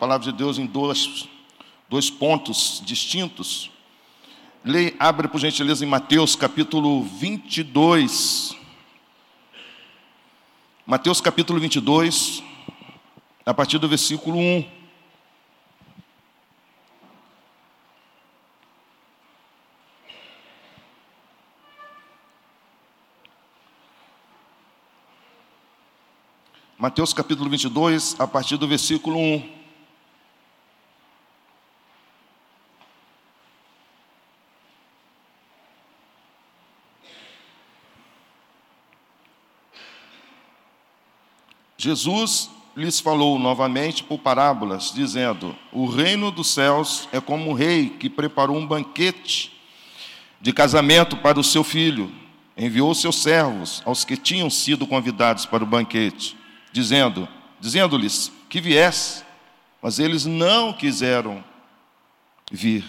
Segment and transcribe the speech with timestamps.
[0.00, 1.28] palavra de Deus em dois,
[1.86, 3.70] dois pontos distintos.
[4.64, 8.56] Leia, abre por gentileza em Mateus capítulo 22.
[10.86, 12.42] Mateus capítulo 22,
[13.44, 14.80] a partir do versículo 1.
[26.78, 29.59] Mateus capítulo 22, a partir do versículo 1.
[41.80, 47.88] Jesus lhes falou novamente por parábolas, dizendo: O reino dos céus é como um rei
[47.88, 49.50] que preparou um banquete
[50.42, 52.12] de casamento para o seu filho.
[52.54, 56.36] Enviou seus servos aos que tinham sido convidados para o banquete,
[56.70, 57.26] dizendo,
[57.58, 59.24] dizendo-lhes que viesse,
[59.80, 61.42] mas eles não quiseram
[62.52, 62.84] vir.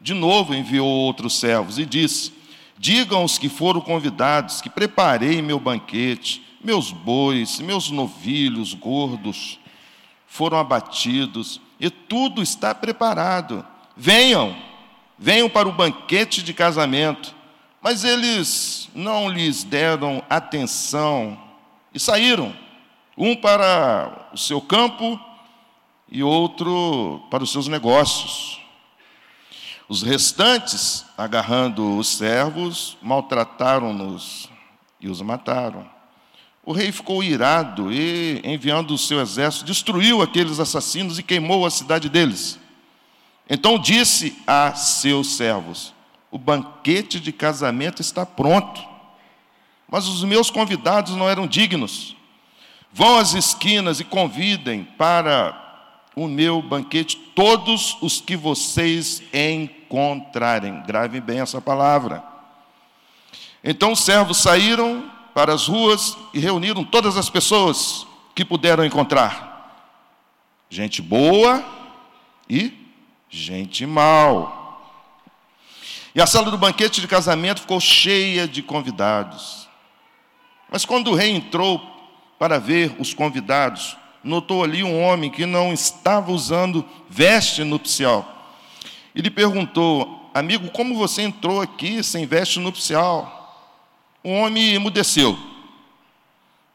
[0.00, 2.32] De novo enviou outros servos e disse:
[2.78, 9.60] Digam aos que foram convidados que preparei meu banquete meus bois, meus novilhos gordos
[10.26, 13.64] foram abatidos e tudo está preparado.
[13.96, 14.56] Venham,
[15.18, 17.34] venham para o banquete de casamento.
[17.80, 21.38] Mas eles não lhes deram atenção
[21.92, 22.56] e saíram,
[23.16, 25.20] um para o seu campo
[26.10, 28.58] e outro para os seus negócios.
[29.86, 34.48] Os restantes, agarrando os servos, maltrataram-nos
[34.98, 35.93] e os mataram.
[36.66, 41.70] O rei ficou irado e, enviando o seu exército, destruiu aqueles assassinos e queimou a
[41.70, 42.58] cidade deles.
[43.48, 45.92] Então disse a seus servos:
[46.30, 48.82] O banquete de casamento está pronto,
[49.86, 52.16] mas os meus convidados não eram dignos.
[52.90, 55.60] Vão às esquinas e convidem para
[56.16, 60.82] o meu banquete todos os que vocês encontrarem.
[60.86, 62.24] Gravem bem essa palavra.
[63.62, 69.52] Então os servos saíram para as ruas e reuniram todas as pessoas que puderam encontrar.
[70.70, 71.64] Gente boa
[72.48, 72.72] e
[73.28, 74.62] gente mal.
[76.14, 79.68] E a sala do banquete de casamento ficou cheia de convidados.
[80.70, 81.80] Mas quando o rei entrou
[82.38, 88.54] para ver os convidados, notou ali um homem que não estava usando veste nupcial.
[89.14, 93.43] Ele perguntou: Amigo, como você entrou aqui sem veste nupcial?
[94.24, 95.38] O homem emudeceu.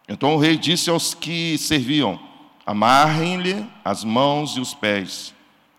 [0.07, 2.19] Então o rei disse aos que serviam:
[2.65, 5.33] Amarrem-lhe as mãos e os pés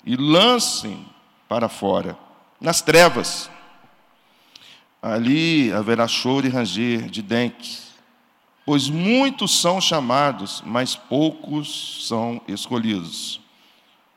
[0.05, 1.07] e lancem
[1.49, 2.19] para fora,
[2.61, 3.49] nas trevas.
[5.01, 7.95] Ali haverá choro e ranger de dentes,
[8.67, 13.41] pois muitos são chamados, mas poucos são escolhidos.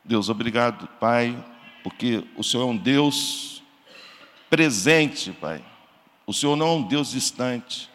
[0.04, 1.42] Deus, obrigado, Pai,
[1.82, 3.62] porque o Senhor é um Deus
[4.50, 5.64] presente, Pai
[6.26, 7.90] o Senhor não é um Deus distante.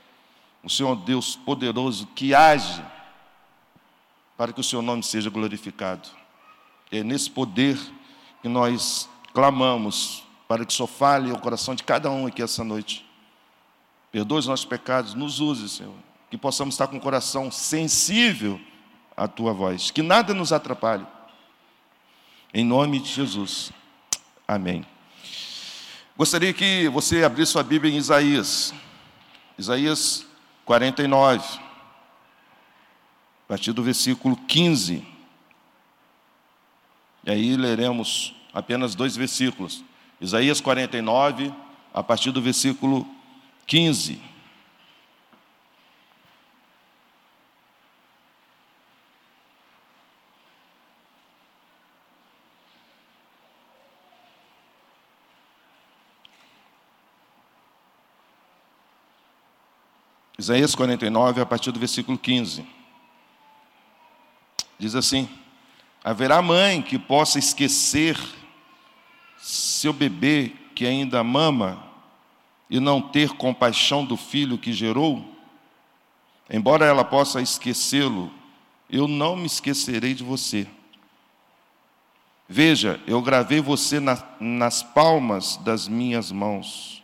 [0.63, 2.83] O Senhor é um Deus poderoso que age
[4.37, 6.09] para que o seu nome seja glorificado.
[6.91, 7.77] É nesse poder
[8.41, 13.05] que nós clamamos para que Senhor fale ao coração de cada um aqui essa noite.
[14.11, 15.93] Perdoe os nossos pecados, nos use, Senhor.
[16.29, 18.59] Que possamos estar com o coração sensível
[19.15, 19.91] à tua voz.
[19.91, 21.05] Que nada nos atrapalhe.
[22.53, 23.71] Em nome de Jesus.
[24.47, 24.83] Amém.
[26.19, 28.73] Gostaria que você abrisse sua Bíblia em Isaías,
[29.57, 30.25] Isaías
[30.65, 31.41] 49,
[33.45, 35.01] a partir do versículo 15.
[37.23, 39.81] E aí leremos apenas dois versículos.
[40.19, 41.53] Isaías 49,
[41.93, 43.07] a partir do versículo
[43.65, 44.21] 15.
[60.49, 62.65] Isaías 49, a partir do versículo 15.
[64.79, 65.29] Diz assim:
[66.03, 68.17] Haverá mãe que possa esquecer
[69.37, 71.83] seu bebê que ainda mama
[72.67, 75.23] e não ter compaixão do filho que gerou?
[76.49, 78.31] Embora ela possa esquecê-lo,
[78.89, 80.67] eu não me esquecerei de você.
[82.47, 86.98] Veja, eu gravei você na, nas palmas das minhas mãos.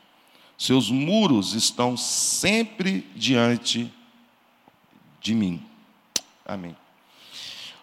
[0.58, 3.92] Seus muros estão sempre diante
[5.20, 5.64] de mim.
[6.46, 6.76] Amém.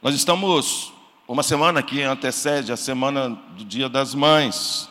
[0.00, 0.92] Nós estamos
[1.28, 4.88] uma semana que antecede a semana do Dia das Mães.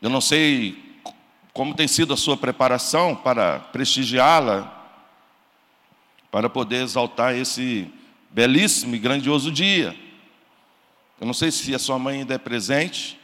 [0.00, 1.00] Eu não sei
[1.52, 4.70] como tem sido a sua preparação para prestigiá-la,
[6.30, 7.90] para poder exaltar esse
[8.30, 9.96] belíssimo e grandioso dia.
[11.20, 13.18] Eu não sei se a sua mãe ainda é presente,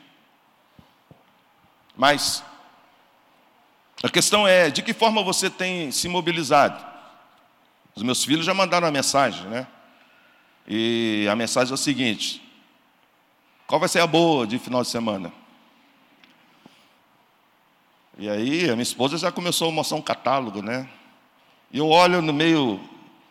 [2.00, 2.42] mas
[4.02, 6.82] a questão é: de que forma você tem se mobilizado?
[7.94, 9.66] Os meus filhos já mandaram uma mensagem, né?
[10.66, 12.42] E a mensagem é o seguinte:
[13.66, 15.30] qual vai ser a boa de final de semana?
[18.16, 20.88] E aí a minha esposa já começou a mostrar um catálogo, né?
[21.70, 22.80] E eu olho no meio,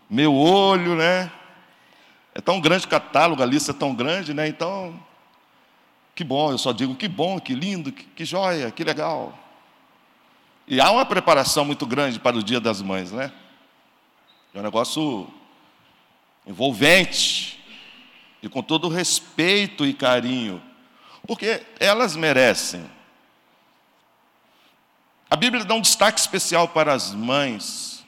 [0.08, 1.32] meu olho, né?
[2.36, 4.48] É tão grande o catálogo, a lista é tão grande, né?
[4.48, 5.09] Então,
[6.20, 9.40] que bom, eu só digo que bom, que lindo, que, que joia, que legal.
[10.68, 13.32] E há uma preparação muito grande para o Dia das Mães, né?
[14.54, 15.34] É um negócio
[16.46, 17.64] envolvente
[18.44, 20.62] e com todo respeito e carinho,
[21.26, 22.84] porque elas merecem.
[25.32, 28.04] A Bíblia dá um destaque especial para as mães.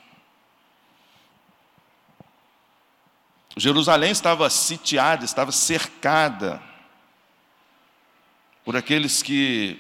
[3.56, 6.70] Jerusalém estava sitiada, estava cercada
[8.63, 9.78] por aqueles que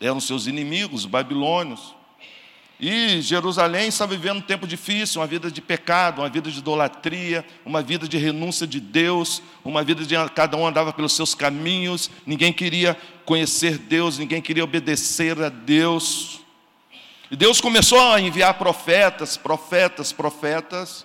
[0.00, 1.94] eram seus inimigos, os babilônios.
[2.78, 7.44] E Jerusalém está vivendo um tempo difícil, uma vida de pecado, uma vida de idolatria,
[7.62, 12.10] uma vida de renúncia de Deus, uma vida de cada um andava pelos seus caminhos,
[12.24, 12.96] ninguém queria
[13.26, 16.40] conhecer Deus, ninguém queria obedecer a Deus.
[17.30, 21.04] E Deus começou a enviar profetas, profetas, profetas.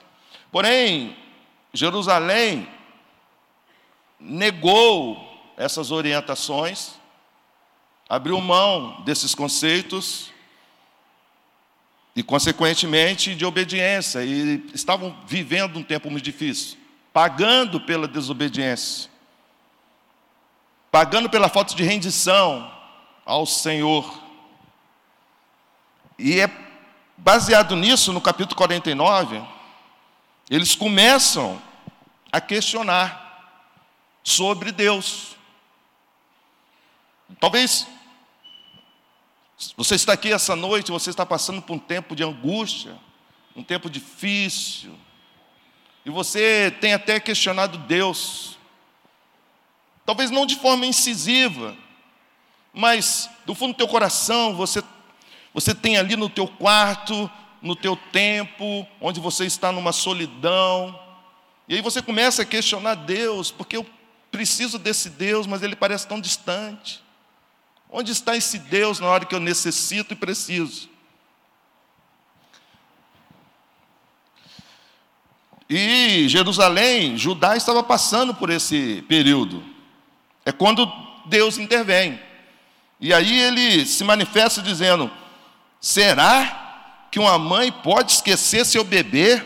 [0.50, 1.14] Porém,
[1.74, 2.70] Jerusalém
[4.18, 6.94] negou essas orientações,
[8.07, 10.31] abriu mão desses conceitos
[12.16, 14.24] e, consequentemente, de obediência.
[14.24, 16.78] E estavam vivendo um tempo muito difícil,
[17.12, 19.10] pagando pela desobediência,
[20.92, 22.72] pagando pela falta de rendição
[23.25, 24.22] ao Senhor.
[26.18, 26.50] E é
[27.18, 29.42] baseado nisso, no capítulo 49,
[30.50, 31.62] eles começam
[32.31, 33.24] a questionar
[34.24, 35.36] sobre Deus.
[37.40, 37.88] Talvez
[39.78, 42.98] você está aqui essa noite, você está passando por um tempo de angústia,
[43.56, 44.94] um tempo difícil,
[46.06, 48.57] e você tem até questionado Deus.
[50.06, 51.75] Talvez não de forma incisiva,
[52.74, 54.84] mas do fundo do teu coração você
[55.54, 57.31] você tem ali no teu quarto,
[57.62, 61.00] no teu tempo, onde você está numa solidão,
[61.68, 63.86] e aí você começa a questionar Deus, porque eu
[64.30, 67.02] preciso desse Deus, mas ele parece tão distante.
[67.97, 70.89] Onde está esse Deus na hora que eu necessito e preciso?
[75.69, 79.63] E Jerusalém, Judá estava passando por esse período.
[80.44, 80.92] É quando
[81.27, 82.21] Deus intervém.
[83.00, 85.09] E aí ele se manifesta dizendo:
[85.80, 89.42] Será que uma mãe pode esquecer seu bebê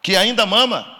[0.00, 0.90] que ainda mama?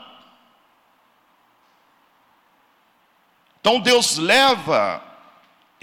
[3.58, 5.02] Então Deus leva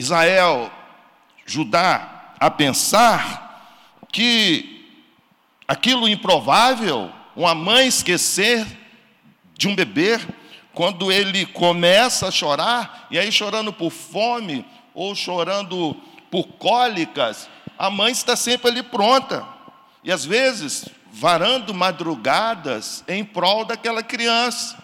[0.02, 0.72] Israel,
[1.46, 4.90] Judá, a pensar que
[5.68, 8.66] aquilo improvável, uma mãe esquecer
[9.56, 10.20] de um bebê,
[10.74, 15.96] quando ele começa a chorar, e aí chorando por fome, ou chorando
[16.32, 17.48] por cólicas,
[17.78, 19.46] a mãe está sempre ali pronta.
[20.04, 24.81] E às vezes, varando madrugadas em prol daquela criança.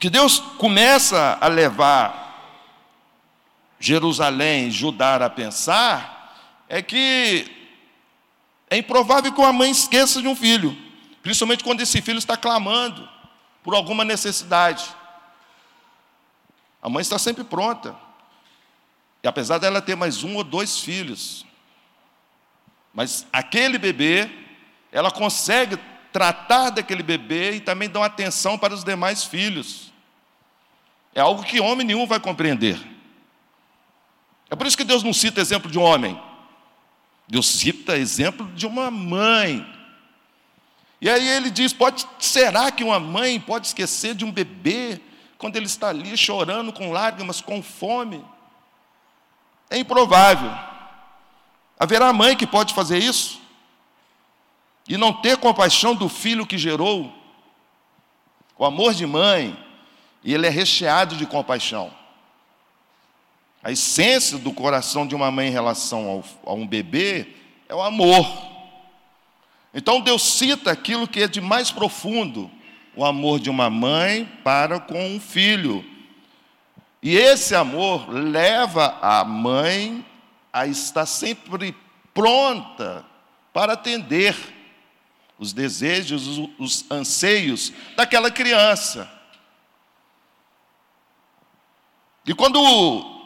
[0.00, 2.56] O que Deus começa a levar
[3.78, 7.54] Jerusalém, Judá a pensar, é que
[8.70, 10.74] é improvável que uma mãe esqueça de um filho,
[11.22, 13.06] principalmente quando esse filho está clamando
[13.62, 14.88] por alguma necessidade.
[16.80, 17.94] A mãe está sempre pronta.
[19.22, 21.44] E apesar dela ter mais um ou dois filhos,
[22.94, 24.30] mas aquele bebê,
[24.90, 25.78] ela consegue
[26.10, 29.89] tratar daquele bebê e também dar atenção para os demais filhos.
[31.14, 32.78] É algo que homem nenhum vai compreender.
[34.48, 36.20] É por isso que Deus não cita exemplo de um homem.
[37.28, 39.64] Deus cita exemplo de uma mãe.
[41.00, 45.00] E aí ele diz: pode, será que uma mãe pode esquecer de um bebê
[45.38, 48.24] quando ele está ali chorando com lágrimas, com fome?
[49.70, 50.50] É improvável.
[51.78, 53.40] Haverá mãe que pode fazer isso
[54.88, 57.14] e não ter compaixão do filho que gerou.
[58.58, 59.56] O amor de mãe
[60.22, 61.92] e ele é recheado de compaixão.
[63.62, 67.28] A essência do coração de uma mãe em relação ao, a um bebê
[67.68, 68.26] é o amor.
[69.74, 72.50] Então Deus cita aquilo que é de mais profundo,
[72.96, 75.84] o amor de uma mãe para com um filho.
[77.02, 80.04] E esse amor leva a mãe
[80.52, 81.74] a estar sempre
[82.12, 83.04] pronta
[83.52, 84.36] para atender
[85.38, 89.19] os desejos, os, os anseios daquela criança.
[92.26, 93.20] E quando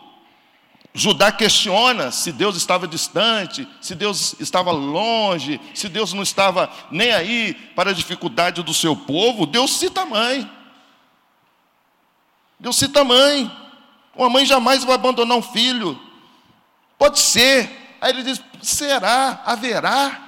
[0.92, 7.12] Judá questiona se Deus estava distante, se Deus estava longe, se Deus não estava nem
[7.12, 10.48] aí para a dificuldade do seu povo, Deus cita a mãe.
[12.60, 13.50] Deus cita a mãe.
[14.14, 16.00] Uma mãe jamais vai abandonar um filho.
[16.96, 17.96] Pode ser.
[18.00, 20.20] Aí ele diz: será, haverá.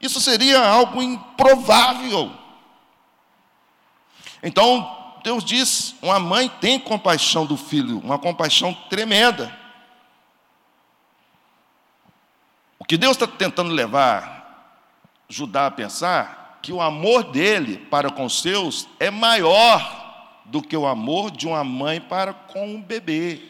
[0.00, 2.32] Isso seria algo improvável.
[4.42, 9.56] Então, Deus diz: uma mãe tem compaixão do filho, uma compaixão tremenda.
[12.78, 14.40] O que Deus está tentando levar
[15.28, 19.98] Judá a pensar que o amor dele para com os seus é maior
[20.44, 23.40] do que o amor de uma mãe para com um bebê.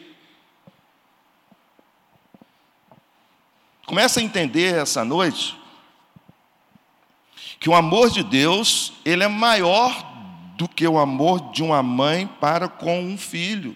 [3.85, 5.59] Começa a entender essa noite
[7.59, 10.10] que o amor de Deus, ele é maior
[10.61, 13.75] do que o amor de uma mãe para com um filho.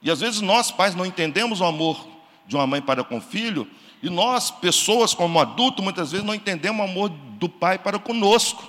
[0.00, 2.08] E às vezes nós, pais, não entendemos o amor
[2.46, 3.68] de uma mãe para com o filho,
[4.02, 8.64] e nós, pessoas como adultos, muitas vezes não entendemos o amor do pai para conosco.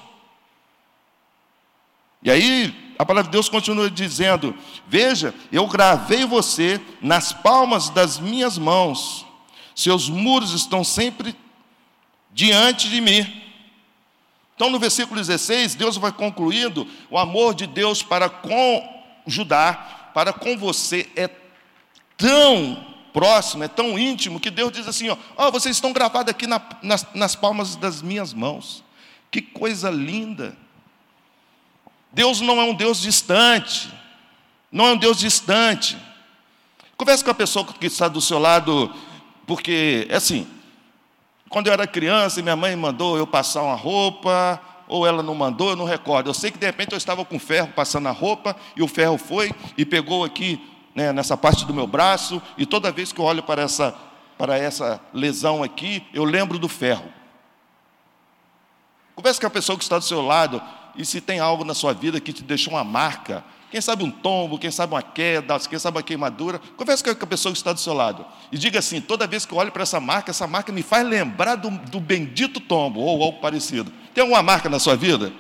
[2.22, 4.54] E aí, a palavra de Deus continua dizendo:
[4.86, 9.26] Veja, eu gravei você nas palmas das minhas mãos,
[9.74, 11.34] seus muros estão sempre
[12.34, 13.43] diante de mim.
[14.56, 20.32] Então, no versículo 16, Deus vai concluindo: o amor de Deus para com Judá, para
[20.32, 21.30] com você, é
[22.18, 26.48] tão próximo, é tão íntimo, que Deus diz assim: ó, oh, vocês estão gravados aqui
[26.48, 28.84] na, nas, nas palmas das minhas mãos.
[29.32, 30.56] Que coisa linda!
[32.12, 33.92] Deus não é um Deus distante,
[34.72, 35.98] não é um Deus distante.
[36.96, 38.94] Converse com a pessoa que está do seu lado,
[39.48, 40.48] porque, é assim,
[41.54, 45.36] quando eu era criança e minha mãe mandou eu passar uma roupa, ou ela não
[45.36, 46.28] mandou, eu não recordo.
[46.28, 49.20] Eu sei que de repente eu estava com ferro passando a roupa, e o ferro
[49.20, 50.60] foi e pegou aqui,
[50.96, 53.94] né, nessa parte do meu braço, e toda vez que eu olho para essa,
[54.36, 57.06] para essa lesão aqui, eu lembro do ferro.
[59.16, 60.60] Converse com a pessoa que está do seu lado,
[60.96, 63.44] e se tem algo na sua vida que te deixou uma marca,
[63.74, 66.62] quem sabe um tombo, quem sabe uma queda, quem sabe uma queimadura.
[66.78, 68.24] Converse com a pessoa que está do seu lado.
[68.52, 71.04] E diga assim: toda vez que eu olho para essa marca, essa marca me faz
[71.08, 73.92] lembrar do, do bendito tombo, ou algo parecido.
[74.14, 75.34] Tem alguma marca na sua vida?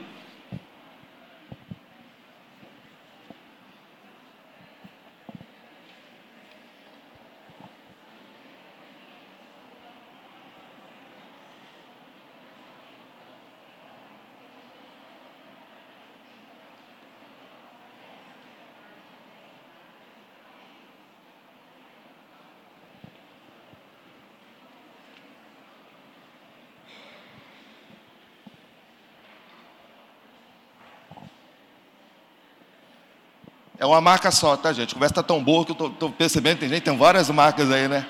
[33.83, 34.91] É uma marca só, tá, gente?
[34.91, 37.89] A conversa está tão boa que eu estou percebendo, tem gente, tem várias marcas aí,
[37.89, 38.07] né?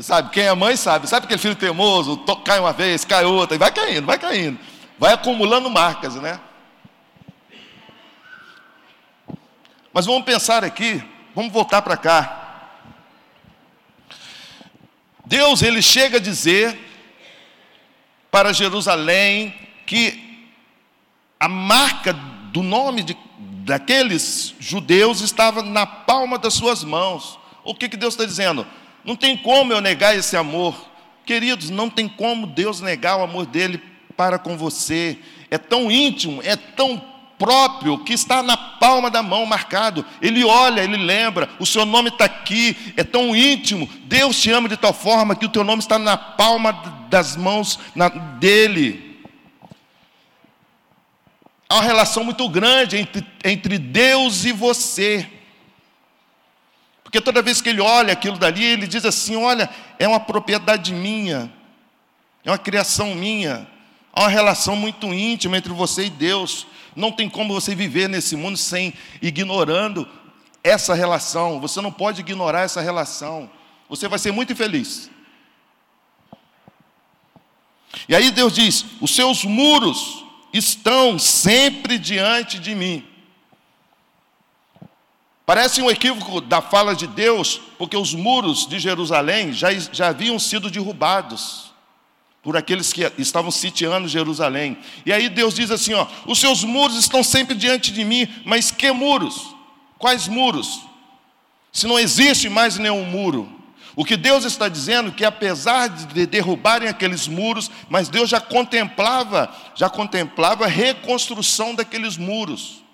[0.00, 1.06] Sabe, quem é mãe sabe.
[1.06, 4.58] Sabe aquele filho teimoso, cai uma vez, cai outra, e vai caindo, vai caindo.
[4.98, 6.40] Vai acumulando marcas, né?
[9.92, 12.70] Mas vamos pensar aqui, vamos voltar para cá.
[15.26, 16.78] Deus, ele chega a dizer
[18.30, 20.48] para Jerusalém que
[21.38, 23.28] a marca do nome de
[23.68, 27.38] daqueles judeus estava na palma das suas mãos.
[27.62, 28.66] O que, que Deus está dizendo?
[29.04, 30.74] Não tem como eu negar esse amor.
[31.26, 33.78] Queridos, não tem como Deus negar o amor dele
[34.16, 35.18] para com você.
[35.50, 36.98] É tão íntimo, é tão
[37.38, 40.02] próprio que está na palma da mão marcado.
[40.22, 43.86] Ele olha, ele lembra, o seu nome está aqui, é tão íntimo.
[44.04, 46.72] Deus te ama de tal forma que o teu nome está na palma
[47.10, 47.78] das mãos
[48.40, 49.07] dele.
[51.68, 55.28] Há uma relação muito grande entre, entre Deus e você.
[57.04, 60.94] Porque toda vez que ele olha aquilo dali, ele diz assim: olha, é uma propriedade
[60.94, 61.52] minha,
[62.42, 63.68] é uma criação minha,
[64.12, 66.66] há uma relação muito íntima entre você e Deus.
[66.96, 70.08] Não tem como você viver nesse mundo sem ignorando
[70.64, 71.60] essa relação.
[71.60, 73.50] Você não pode ignorar essa relação.
[73.90, 75.10] Você vai ser muito infeliz.
[78.08, 80.27] E aí Deus diz: os seus muros
[80.58, 83.04] estão sempre diante de mim.
[85.46, 90.38] Parece um equívoco da fala de Deus, porque os muros de Jerusalém já, já haviam
[90.38, 91.72] sido derrubados
[92.42, 94.76] por aqueles que estavam sitiando Jerusalém.
[95.06, 98.70] E aí Deus diz assim: ó, os seus muros estão sempre diante de mim, mas
[98.70, 99.54] que muros?
[99.98, 100.80] Quais muros?
[101.72, 103.57] Se não existe mais nenhum muro.
[103.98, 108.40] O que Deus está dizendo é que apesar de derrubarem aqueles muros, mas Deus já
[108.40, 112.84] contemplava, já contemplava a reconstrução daqueles muros.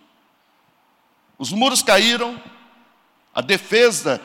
[1.38, 2.40] Os muros caíram,
[3.34, 4.18] a defesa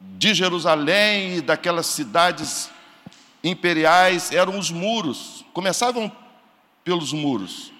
[0.00, 2.68] de Jerusalém e daquelas cidades
[3.44, 6.10] imperiais eram os muros, começavam
[6.82, 7.70] pelos muros.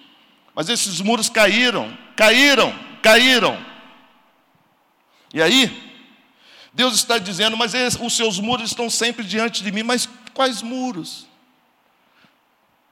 [0.55, 3.57] Mas esses muros caíram, caíram, caíram.
[5.33, 5.90] E aí,
[6.73, 11.27] Deus está dizendo, mas os seus muros estão sempre diante de mim, mas quais muros?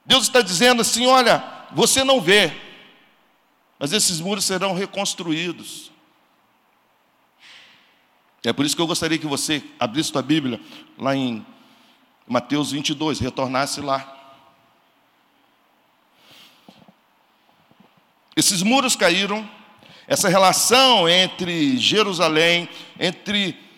[0.04, 2.52] Deus está dizendo assim: olha, você não vê,
[3.78, 5.90] mas esses muros serão reconstruídos.
[8.42, 10.60] É por isso que eu gostaria que você abrisse sua Bíblia
[10.98, 11.44] lá em
[12.26, 14.16] Mateus 22, retornasse lá.
[18.34, 19.48] Esses muros caíram,
[20.06, 22.68] essa relação entre Jerusalém,
[22.98, 23.69] entre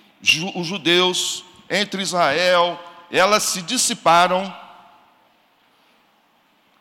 [0.54, 2.78] os judeus, entre Israel,
[3.10, 4.54] elas se dissiparam.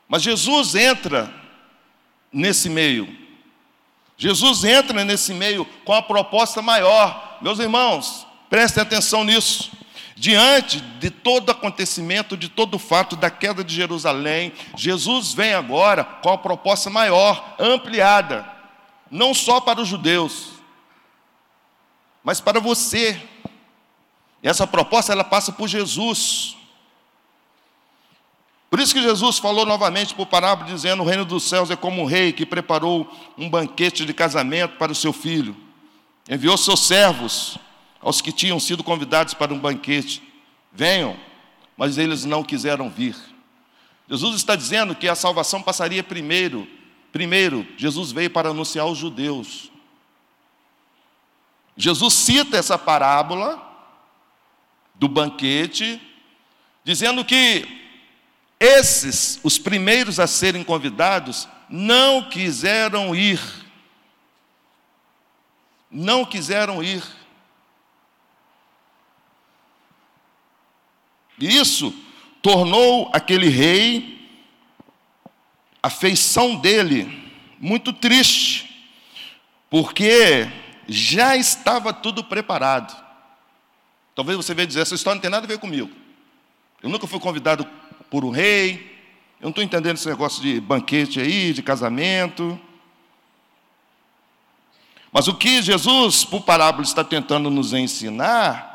[0.08, 1.34] Mas Jesus entra
[2.32, 3.18] nesse meio.
[4.18, 7.40] Jesus entra nesse meio com a proposta maior.
[7.42, 9.72] Meus irmãos, prestem atenção nisso.
[10.16, 16.04] Diante de todo acontecimento, de todo o fato da queda de Jerusalém, Jesus vem agora
[16.04, 18.48] com a proposta maior, ampliada,
[19.10, 20.50] não só para os judeus,
[22.24, 23.20] mas para você.
[24.44, 26.58] E essa proposta ela passa por Jesus.
[28.70, 32.02] Por isso que Jesus falou novamente por parábola, dizendo: O reino dos céus é como
[32.02, 35.56] um rei que preparou um banquete de casamento para o seu filho.
[36.30, 37.58] Enviou seus servos
[38.02, 40.24] aos que tinham sido convidados para um banquete:
[40.72, 41.18] venham,
[41.78, 43.16] mas eles não quiseram vir.
[44.10, 46.68] Jesus está dizendo que a salvação passaria primeiro.
[47.12, 49.70] Primeiro, Jesus veio para anunciar aos judeus.
[51.76, 53.71] Jesus cita essa parábola
[55.02, 56.00] do banquete,
[56.84, 57.68] dizendo que
[58.60, 63.42] esses, os primeiros a serem convidados, não quiseram ir.
[65.90, 67.04] Não quiseram ir.
[71.40, 71.92] E isso
[72.40, 74.30] tornou aquele rei,
[75.82, 78.88] a feição dele, muito triste,
[79.68, 80.48] porque
[80.88, 83.11] já estava tudo preparado.
[84.16, 85.90] Talvez você venha dizer: essa história não tem nada a ver comigo.
[86.82, 87.66] Eu nunca fui convidado
[88.10, 88.98] por um rei,
[89.40, 92.60] eu não estou entendendo esse negócio de banquete aí, de casamento.
[95.12, 98.70] Mas o que Jesus, por parábola, está tentando nos ensinar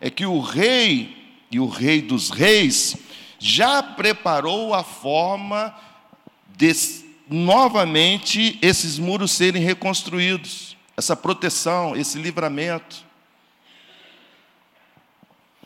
[0.00, 2.96] é que o rei e o Rei dos Reis,
[3.38, 5.74] já preparou a forma
[6.56, 6.72] de
[7.28, 13.04] novamente esses muros serem reconstruídos, essa proteção, esse livramento.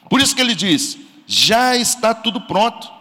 [0.09, 2.95] Por isso que ele diz: já está tudo pronto.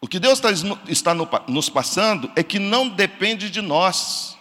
[0.00, 0.40] O que Deus
[0.86, 1.14] está
[1.48, 4.36] nos passando é que não depende de nós,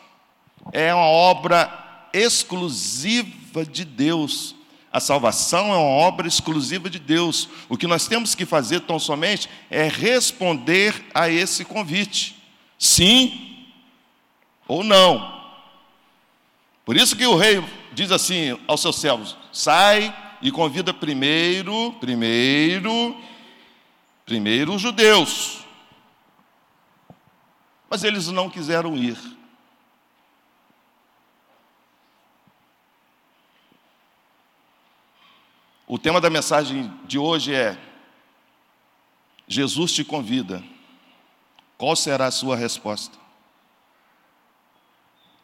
[0.74, 4.56] é uma obra exclusiva de Deus.
[4.92, 7.50] A salvação é uma obra exclusiva de Deus.
[7.68, 12.36] O que nós temos que fazer tão somente é responder a esse convite.
[12.78, 13.66] Sim
[14.68, 15.42] ou não.
[16.86, 23.16] Por isso que o rei diz assim aos seus servos: sai e convida primeiro, primeiro,
[24.26, 25.64] primeiro os judeus.
[27.90, 29.18] Mas eles não quiseram ir.
[35.88, 37.78] O tema da mensagem de hoje é:
[39.48, 40.64] Jesus te convida.
[41.78, 43.18] Qual será a sua resposta?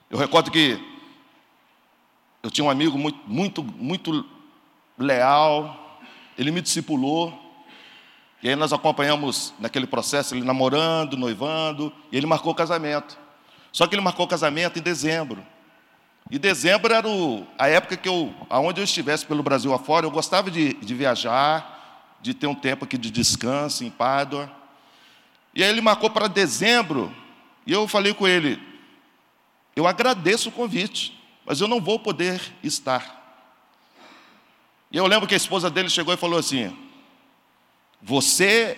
[0.09, 0.98] Eu recordo que
[2.41, 4.25] eu tinha um amigo muito, muito, muito
[4.97, 5.99] leal,
[6.37, 7.37] ele me discipulou,
[8.41, 13.17] e aí nós acompanhamos naquele processo, ele namorando, noivando, e ele marcou o casamento.
[13.71, 15.45] Só que ele marcou o casamento em dezembro.
[16.31, 20.11] E dezembro era o, a época que eu, aonde eu estivesse pelo Brasil afora, eu
[20.11, 24.49] gostava de, de viajar, de ter um tempo aqui de descanso em Pádua.
[25.53, 27.13] E aí ele marcou para dezembro,
[27.67, 28.61] e eu falei com ele,
[29.75, 31.18] eu agradeço o convite,
[31.49, 33.17] mas eu não vou poder estar.
[34.91, 36.77] E eu lembro que a esposa dele chegou e falou assim:
[38.03, 38.77] Você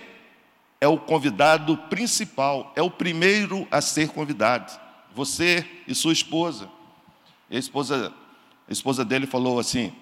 [0.80, 4.72] é o convidado principal, é o primeiro a ser convidado.
[5.14, 6.66] Você e sua esposa.
[7.50, 8.10] E a esposa,
[8.66, 9.92] a esposa dele falou assim: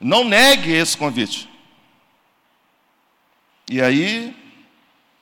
[0.00, 1.50] não negue esse convite.
[3.70, 4.34] E aí,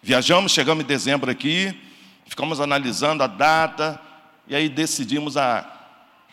[0.00, 1.76] viajamos, chegamos em dezembro aqui,
[2.24, 4.00] ficamos analisando a data,
[4.46, 5.73] e aí decidimos a,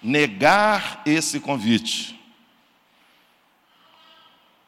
[0.02, 2.20] negar esse convite.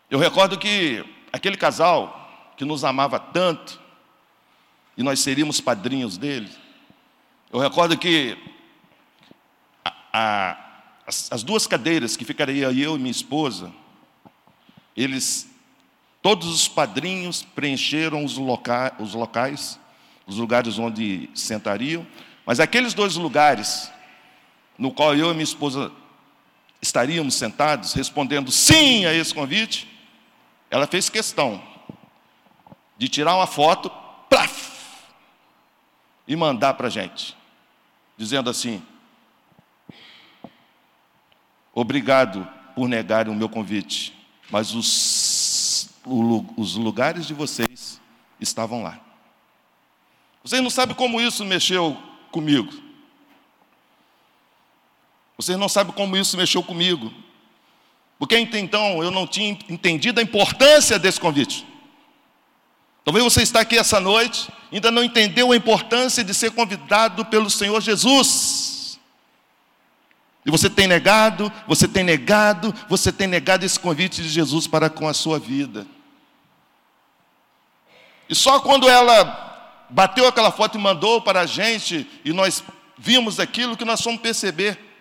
[0.09, 3.81] Eu recordo que aquele casal que nos amava tanto,
[4.95, 6.51] e nós seríamos padrinhos dele,
[7.51, 8.37] eu recordo que
[9.83, 10.57] a, a,
[11.07, 13.71] as, as, duas cadeiras que ficaria eu e minha esposa,
[14.95, 15.49] eles,
[16.21, 19.79] todos os padrinhos preencheram os, loca, os locais,
[20.27, 22.05] os lugares onde sentariam,
[22.45, 23.91] mas aqueles dois lugares
[24.77, 25.91] no qual eu e minha esposa
[26.81, 29.87] estaríamos sentados, respondendo sim a esse convite,
[30.69, 31.63] ela fez questão
[32.97, 33.89] de tirar uma foto
[34.29, 34.73] plaf,
[36.27, 37.35] e mandar para a gente,
[38.17, 38.81] dizendo assim:
[41.73, 44.13] Obrigado por negar o meu convite,
[44.49, 47.99] mas os, os lugares de vocês
[48.39, 48.99] estavam lá.
[50.43, 51.97] Vocês não sabem como isso mexeu
[52.31, 52.71] comigo.
[55.43, 57.11] Vocês não sabem como isso mexeu comigo.
[58.17, 61.67] Porque então eu não tinha entendido a importância desse convite.
[63.03, 67.49] Talvez você está aqui essa noite, ainda não entendeu a importância de ser convidado pelo
[67.49, 68.97] Senhor Jesus.
[70.45, 74.89] E você tem negado, você tem negado, você tem negado esse convite de Jesus para
[74.89, 75.85] com a sua vida.
[78.29, 82.63] E só quando ela bateu aquela foto e mandou para a gente, e nós
[82.97, 84.92] vimos aquilo que nós fomos perceber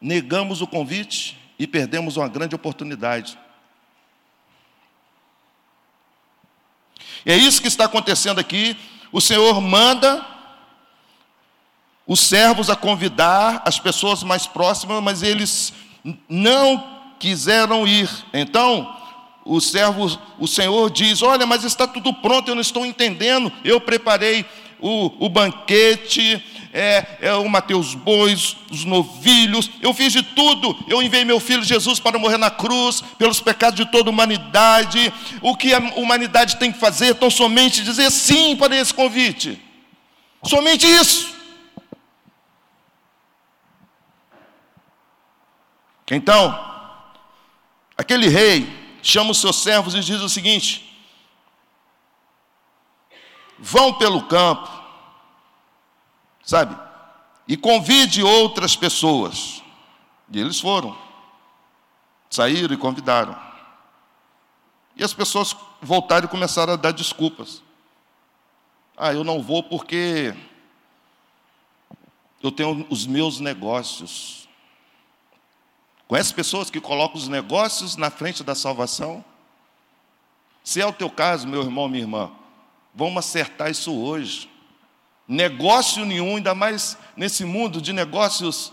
[0.00, 3.38] negamos o convite e perdemos uma grande oportunidade.
[7.26, 8.76] É isso que está acontecendo aqui.
[9.10, 10.24] O Senhor manda
[12.06, 15.72] os servos a convidar as pessoas mais próximas, mas eles
[16.28, 18.08] não quiseram ir.
[18.32, 18.96] Então,
[19.44, 23.52] o servo, o Senhor diz: Olha, mas está tudo pronto, eu não estou entendendo.
[23.64, 24.46] Eu preparei
[24.80, 30.76] o, o banquete, é, é, o Mateus Bois, os novilhos, eu fiz de tudo.
[30.86, 35.12] Eu enviei meu filho Jesus para morrer na cruz, pelos pecados de toda a humanidade.
[35.40, 37.10] O que a humanidade tem que fazer?
[37.10, 39.60] Então, somente dizer sim para esse convite.
[40.44, 41.34] Somente isso.
[46.10, 46.58] Então,
[47.96, 48.66] aquele rei
[49.02, 50.88] chama os seus servos e diz o seguinte:
[53.58, 54.68] vão pelo campo,
[56.48, 56.74] sabe?
[57.46, 59.62] E convide outras pessoas.
[60.32, 60.96] E eles foram.
[62.30, 63.38] Saíram e convidaram.
[64.96, 67.62] E as pessoas voltaram e começaram a dar desculpas.
[68.96, 70.34] Ah, eu não vou porque
[72.42, 74.48] eu tenho os meus negócios.
[76.06, 79.22] Conhece pessoas que colocam os negócios na frente da salvação?
[80.64, 82.32] Se é o teu caso, meu irmão, minha irmã,
[82.94, 84.48] vamos acertar isso hoje.
[85.28, 88.72] Negócio nenhum, ainda mais nesse mundo de negócios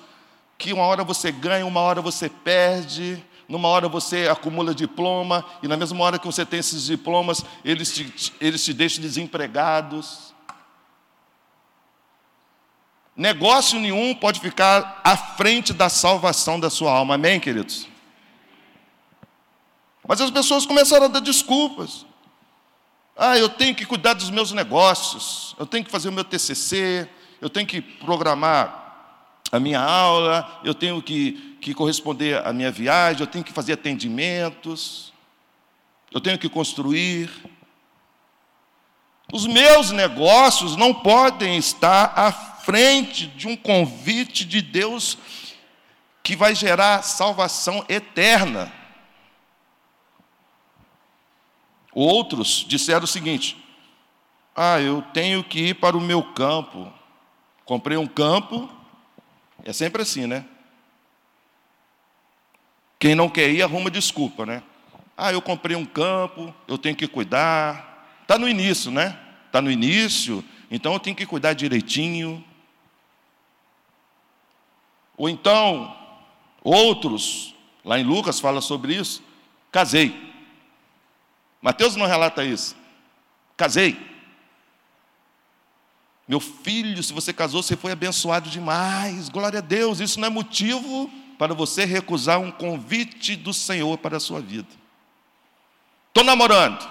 [0.57, 5.67] que uma hora você ganha, uma hora você perde, numa hora você acumula diploma, e
[5.67, 10.33] na mesma hora que você tem esses diplomas, eles te, eles te deixam desempregados.
[13.15, 17.87] Negócio nenhum pode ficar à frente da salvação da sua alma, amém, queridos?
[20.07, 22.05] Mas as pessoas começaram a dar desculpas.
[23.15, 27.07] Ah, eu tenho que cuidar dos meus negócios, eu tenho que fazer o meu TCC,
[27.39, 28.83] eu tenho que programar
[29.51, 33.73] a minha aula, eu tenho que, que corresponder à minha viagem, eu tenho que fazer
[33.73, 35.13] atendimentos,
[36.11, 37.29] eu tenho que construir.
[39.31, 45.17] Os meus negócios não podem estar à frente de um convite de Deus
[46.21, 48.73] que vai gerar salvação eterna.
[51.95, 53.55] Outros disseram o seguinte:
[54.53, 56.91] Ah, eu tenho que ir para o meu campo.
[57.63, 58.69] Comprei um campo,
[59.63, 60.45] é sempre assim, né?
[62.99, 64.61] Quem não quer ir arruma desculpa, né?
[65.17, 68.19] Ah, eu comprei um campo, eu tenho que cuidar.
[68.21, 69.17] Está no início, né?
[69.47, 72.43] Está no início, então eu tenho que cuidar direitinho.
[75.17, 75.95] Ou então,
[76.61, 77.55] outros,
[77.85, 79.23] lá em Lucas fala sobre isso,
[79.71, 80.34] casei.
[81.65, 82.75] Mateus não relata isso.
[83.57, 83.99] Casei.
[86.27, 89.29] Meu filho, se você casou, você foi abençoado demais.
[89.29, 89.99] Glória a Deus.
[89.99, 94.67] Isso não é motivo para você recusar um convite do Senhor para a sua vida.
[96.09, 96.87] Estou namorando.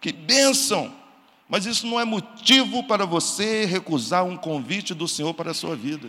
[0.00, 0.94] Que bênção!
[1.48, 5.74] Mas isso não é motivo para você recusar um convite do Senhor para a sua
[5.74, 6.08] vida.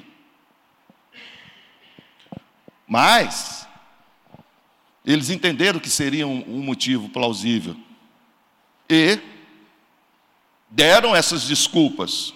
[2.88, 3.67] Mas,
[5.08, 7.78] eles entenderam que seria um, um motivo plausível.
[8.90, 9.18] E
[10.70, 12.34] deram essas desculpas.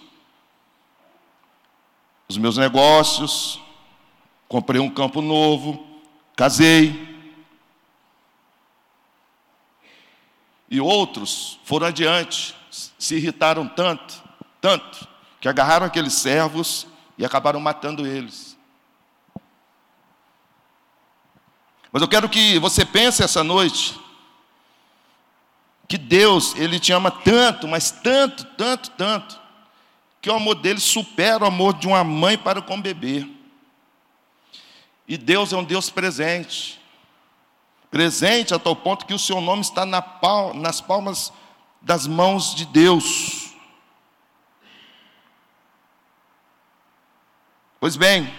[2.30, 3.60] os meus negócios,
[4.48, 5.86] comprei um campo novo,
[6.34, 7.10] casei.
[10.70, 14.24] E outros foram adiante, se irritaram tanto,
[14.62, 15.06] tanto,
[15.42, 18.58] que agarraram aqueles servos e acabaram matando eles.
[21.92, 24.00] Mas eu quero que você pense essa noite
[25.88, 29.38] que Deus, ele te ama tanto, mas tanto, tanto, tanto,
[30.22, 33.28] que o amor dele supera o amor de uma mãe para com o bebê.
[35.06, 36.80] E Deus é um Deus presente.
[37.90, 41.34] Presente a tal ponto que o seu nome está na pal nas palmas
[41.82, 43.50] das mãos de Deus.
[47.82, 48.34] Pois bem,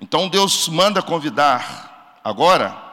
[0.00, 2.83] então Deus manda convidar agora,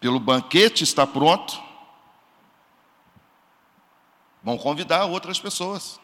[0.00, 1.60] pelo banquete está pronto,
[4.42, 6.00] vão convidar outras pessoas.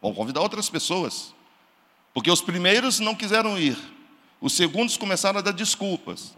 [0.00, 1.34] Vão convidar outras pessoas.
[2.12, 3.76] Porque os primeiros não quiseram ir,
[4.40, 6.34] os segundos começaram a dar desculpas.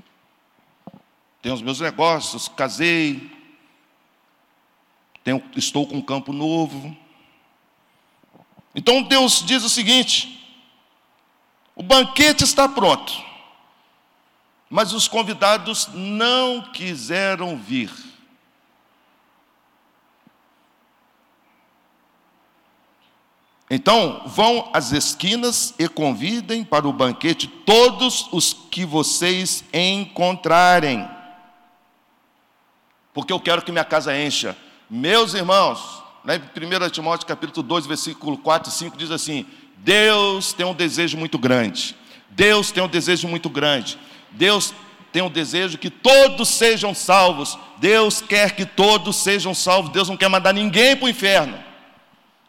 [1.43, 3.31] Tenho os meus negócios, casei,
[5.23, 6.97] tenho, estou com um campo novo.
[8.75, 10.37] Então Deus diz o seguinte:
[11.75, 13.13] o banquete está pronto,
[14.69, 17.91] mas os convidados não quiseram vir.
[23.69, 31.09] Então, vão às esquinas e convidem para o banquete todos os que vocês encontrarem.
[33.13, 34.57] Porque eu quero que minha casa encha.
[34.89, 39.45] Meus irmãos, né, 1 Timóteo capítulo 2, versículo 4 e 5 diz assim:
[39.79, 41.97] Deus tem um desejo muito grande.
[42.31, 43.99] Deus tem um desejo muito grande.
[44.37, 44.73] Deus
[45.13, 47.59] tem um desejo que todos sejam salvos.
[47.79, 49.91] Deus quer que todos sejam salvos.
[49.91, 51.67] Deus não quer mandar ninguém para o inferno.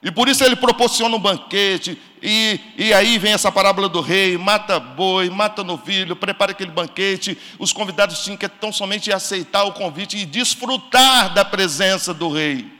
[0.01, 4.37] E por isso ele proporciona um banquete, e, e aí vem essa parábola do rei:
[4.37, 7.37] mata boi, mata novilho, prepara aquele banquete.
[7.57, 12.71] Os convidados tinham que tão somente aceitar o convite e desfrutar da presença do rei.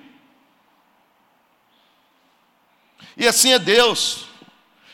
[3.16, 4.27] E assim é Deus.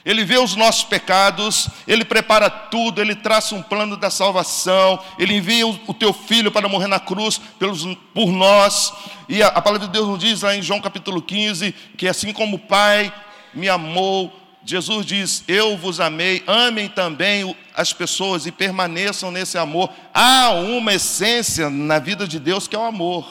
[0.06, 5.36] Ele vê os nossos pecados, Ele prepara tudo, Ele traça um plano da salvação, Ele
[5.36, 8.94] envia o teu filho para morrer na cruz pelos, por nós.
[9.30, 12.34] E a, a palavra de Deus nos diz lá em João capítulo 15 que assim
[12.34, 13.14] como o Pai
[13.54, 14.32] me amou,
[14.66, 19.90] Jesus diz: Eu vos amei, amem também as pessoas e permaneçam nesse amor.
[20.14, 23.26] Há uma essência na vida de Deus que é o amor.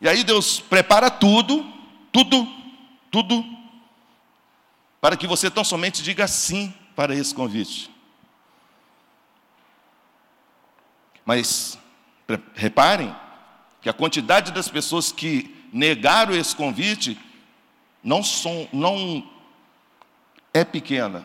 [0.00, 1.64] E aí Deus prepara tudo,
[2.10, 2.61] tudo
[3.12, 3.44] tudo
[5.00, 7.90] para que você tão somente diga sim para esse convite.
[11.24, 11.78] Mas
[12.54, 13.14] reparem
[13.80, 17.20] que a quantidade das pessoas que negaram esse convite
[18.02, 19.28] não, são, não
[20.54, 21.24] é pequena.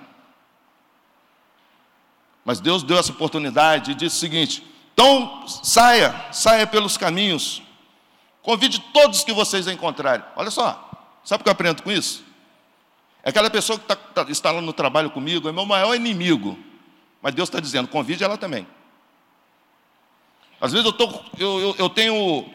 [2.44, 7.62] Mas Deus deu essa oportunidade e disse o seguinte: então saia, saia pelos caminhos,
[8.42, 10.26] convide todos que vocês encontrarem.
[10.36, 10.87] Olha só,
[11.28, 12.24] Sabe o que eu aprendo com isso?
[13.22, 16.58] É aquela pessoa que tá, tá, está lá no trabalho comigo, é meu maior inimigo.
[17.22, 18.66] Mas Deus está dizendo, convide ela também.
[20.62, 22.50] Às vezes eu, tô, eu, eu, eu tenho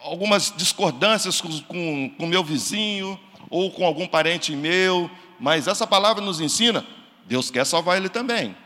[0.00, 6.40] algumas discordâncias com o meu vizinho ou com algum parente meu, mas essa palavra nos
[6.40, 6.86] ensina,
[7.26, 8.56] Deus quer salvar ele também.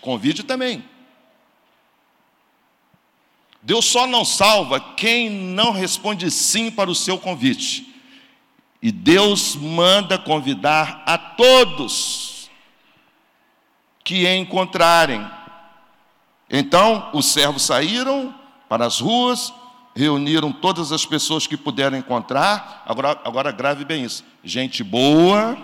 [0.00, 0.84] Convide também.
[3.62, 7.94] Deus só não salva quem não responde sim para o seu convite.
[8.82, 12.50] E Deus manda convidar a todos
[14.02, 15.28] que encontrarem.
[16.48, 18.34] Então os servos saíram
[18.68, 19.52] para as ruas,
[19.94, 22.82] reuniram todas as pessoas que puderam encontrar.
[22.86, 25.58] Agora, agora grave bem isso: gente boa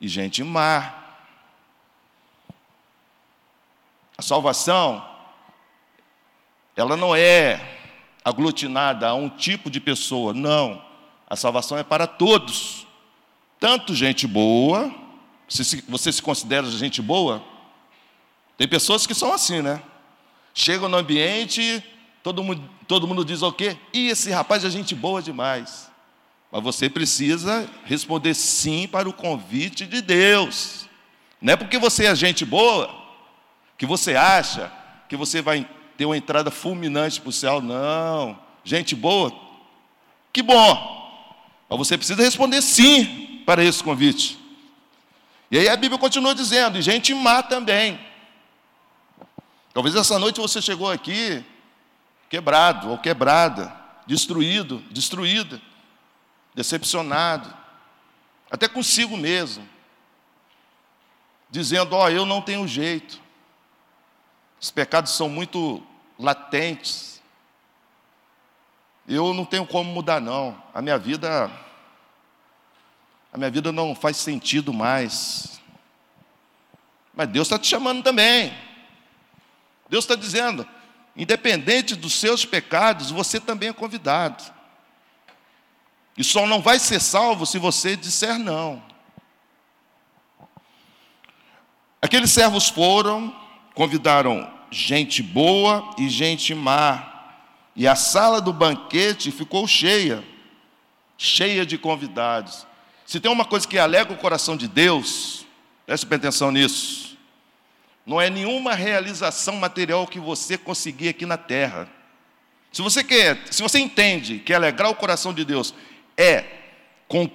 [0.00, 0.94] e gente má.
[4.16, 5.15] A salvação
[6.76, 7.78] ela não é
[8.22, 10.84] aglutinada a um tipo de pessoa, não.
[11.28, 12.86] A salvação é para todos,
[13.58, 14.94] tanto gente boa,
[15.48, 17.42] se você se considera gente boa,
[18.58, 19.82] tem pessoas que são assim, né?
[20.54, 21.82] Chegam no ambiente,
[22.22, 23.76] todo mundo, todo mundo diz o quê?
[23.92, 25.90] E esse rapaz é gente boa demais.
[26.50, 30.88] Mas você precisa responder sim para o convite de Deus.
[31.40, 32.94] Não é porque você é gente boa
[33.76, 34.72] que você acha
[35.08, 38.38] que você vai ter uma entrada fulminante para o céu, não.
[38.64, 39.32] Gente boa,
[40.32, 40.96] que bom.
[41.68, 44.38] Mas você precisa responder sim para esse convite.
[45.50, 47.98] E aí a Bíblia continua dizendo, e gente má também.
[49.72, 51.44] Talvez essa noite você chegou aqui
[52.28, 53.74] quebrado ou quebrada,
[54.06, 55.60] destruído, destruída.
[56.54, 57.54] decepcionado,
[58.50, 59.68] até consigo mesmo,
[61.50, 63.20] dizendo: Ó, oh, eu não tenho jeito,
[64.60, 65.82] os pecados são muito
[66.18, 67.16] latentes,
[69.08, 71.50] eu não tenho como mudar, não, a minha vida,
[73.32, 75.60] a minha vida não faz sentido mais.
[77.14, 78.52] Mas Deus está te chamando também.
[79.88, 80.66] Deus está dizendo:
[81.14, 84.42] independente dos seus pecados, você também é convidado.
[86.16, 88.82] E só não vai ser salvo se você disser não.
[92.02, 93.34] Aqueles servos foram,
[93.76, 97.12] convidaram gente boa e gente má.
[97.76, 100.24] E a sala do banquete ficou cheia,
[101.18, 102.66] cheia de convidados.
[103.04, 105.46] Se tem uma coisa que alega o coração de Deus,
[105.84, 107.18] preste atenção nisso.
[108.06, 111.86] Não é nenhuma realização material que você conseguir aqui na terra.
[112.72, 115.74] Se você quer, se você entende que alegrar o coração de Deus
[116.16, 116.44] é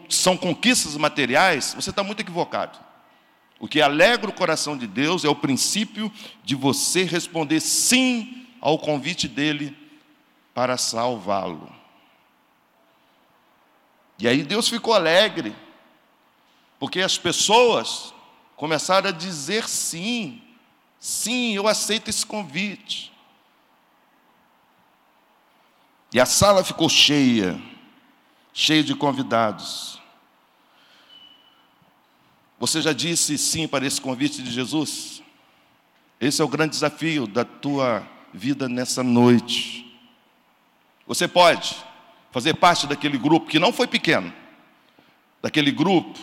[0.10, 2.80] são conquistas materiais, você está muito equivocado.
[3.62, 6.12] O que alegra o coração de Deus é o princípio
[6.44, 9.78] de você responder sim ao convite dele
[10.54, 11.74] para salvá-lo.
[14.20, 15.56] E aí Deus ficou alegre,
[16.78, 18.14] porque as pessoas
[18.58, 20.42] começaram a dizer sim
[21.02, 23.12] Sim, eu aceito esse convite.
[26.14, 27.60] E a sala ficou cheia,
[28.54, 30.00] cheia de convidados.
[32.62, 35.24] Você já disse sim para esse convite de Jesus?
[36.20, 39.92] Esse é o grande desafio da tua vida nessa noite.
[41.08, 41.76] Você pode
[42.32, 44.32] fazer parte daquele grupo que não foi pequeno,
[45.42, 46.20] daquele grupo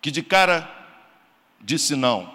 [0.00, 0.66] que de cara
[1.60, 2.32] disse não.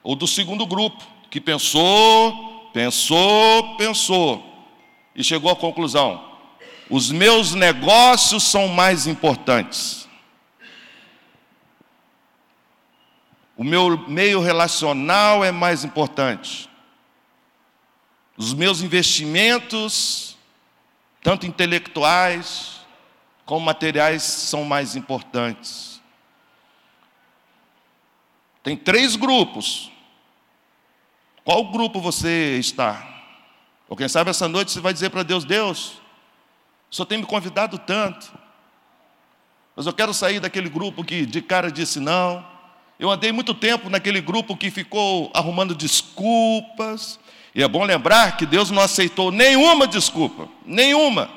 [0.00, 4.68] Ou do segundo grupo, que pensou, pensou, pensou
[5.16, 6.24] e chegou à conclusão:
[6.88, 10.08] os meus negócios são mais importantes.
[13.60, 16.66] O meu meio relacional é mais importante.
[18.34, 20.34] Os meus investimentos,
[21.22, 22.80] tanto intelectuais
[23.44, 26.00] como materiais, são mais importantes.
[28.62, 29.92] Tem três grupos.
[31.44, 33.06] Qual grupo você está?
[33.90, 36.00] Ou quem sabe essa noite você vai dizer para Deus: Deus,
[36.90, 38.32] Senhor tem me convidado tanto,
[39.76, 42.58] mas eu quero sair daquele grupo que de cara disse não.
[43.00, 47.18] Eu andei muito tempo naquele grupo que ficou arrumando desculpas.
[47.54, 51.30] E é bom lembrar que Deus não aceitou nenhuma desculpa, nenhuma.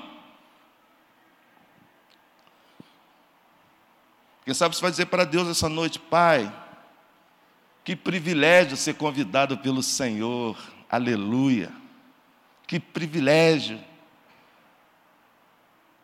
[4.43, 6.53] Quem sabe você vai dizer para Deus essa noite, Pai,
[7.85, 10.57] que privilégio ser convidado pelo Senhor.
[10.89, 11.71] Aleluia.
[12.67, 13.79] Que privilégio.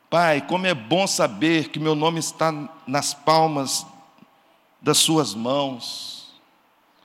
[0.10, 2.54] Pai, como é bom saber que meu nome está
[2.88, 3.86] nas palmas
[4.82, 6.34] das Suas mãos.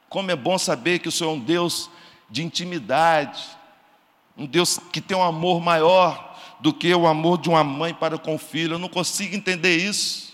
[0.09, 1.91] Como é bom saber que o Senhor é um Deus
[2.31, 3.43] de intimidade,
[4.37, 8.17] um Deus que tem um amor maior do que o amor de uma mãe para
[8.17, 8.75] com o filho.
[8.75, 10.33] Eu não consigo entender isso.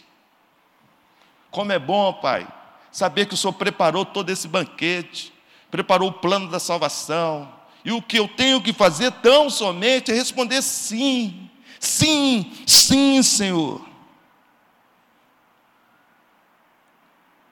[1.50, 2.46] Como é bom, Pai,
[2.92, 5.32] saber que o Senhor preparou todo esse banquete,
[5.70, 7.50] preparou o plano da salvação,
[7.84, 13.89] e o que eu tenho que fazer tão somente é responder sim, sim, sim, Senhor.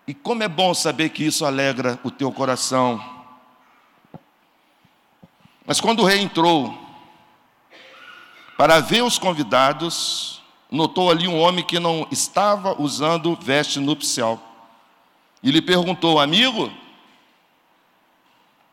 [0.09, 2.99] E como é bom saber que isso alegra o teu coração.
[5.67, 6.75] Mas quando o rei entrou
[8.57, 10.41] para ver os convidados,
[10.71, 14.41] notou ali um homem que não estava usando veste nupcial.
[15.43, 16.73] E lhe perguntou: Amigo,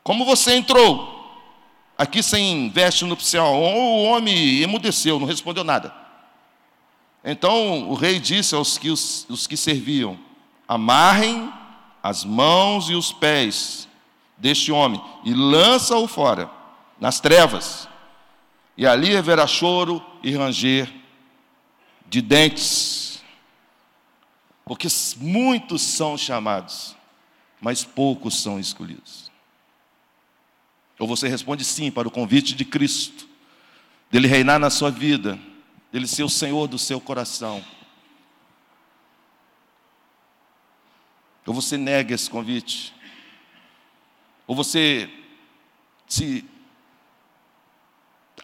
[0.06, 1.52] como você entrou
[1.98, 3.54] aqui sem veste nupcial?
[3.56, 5.93] O homem emudeceu, não respondeu nada.
[7.26, 10.17] Então o rei disse aos que, os, os que serviam:
[10.67, 11.51] Amarrem
[12.01, 13.88] as mãos e os pés
[14.38, 16.49] deste homem e lança-o fora,
[16.99, 17.88] nas trevas.
[18.78, 20.91] E ali haverá choro e ranger
[22.08, 23.23] de dentes.
[24.65, 24.87] Porque
[25.17, 26.96] muitos são chamados,
[27.62, 29.31] mas poucos são escolhidos.
[30.98, 33.27] Ou você responde sim para o convite de Cristo,
[34.10, 35.37] dele reinar na sua vida,
[35.92, 37.63] dele ser o Senhor do seu coração.
[41.46, 42.93] Ou você nega esse convite.
[44.48, 45.10] Ou você
[46.08, 46.46] se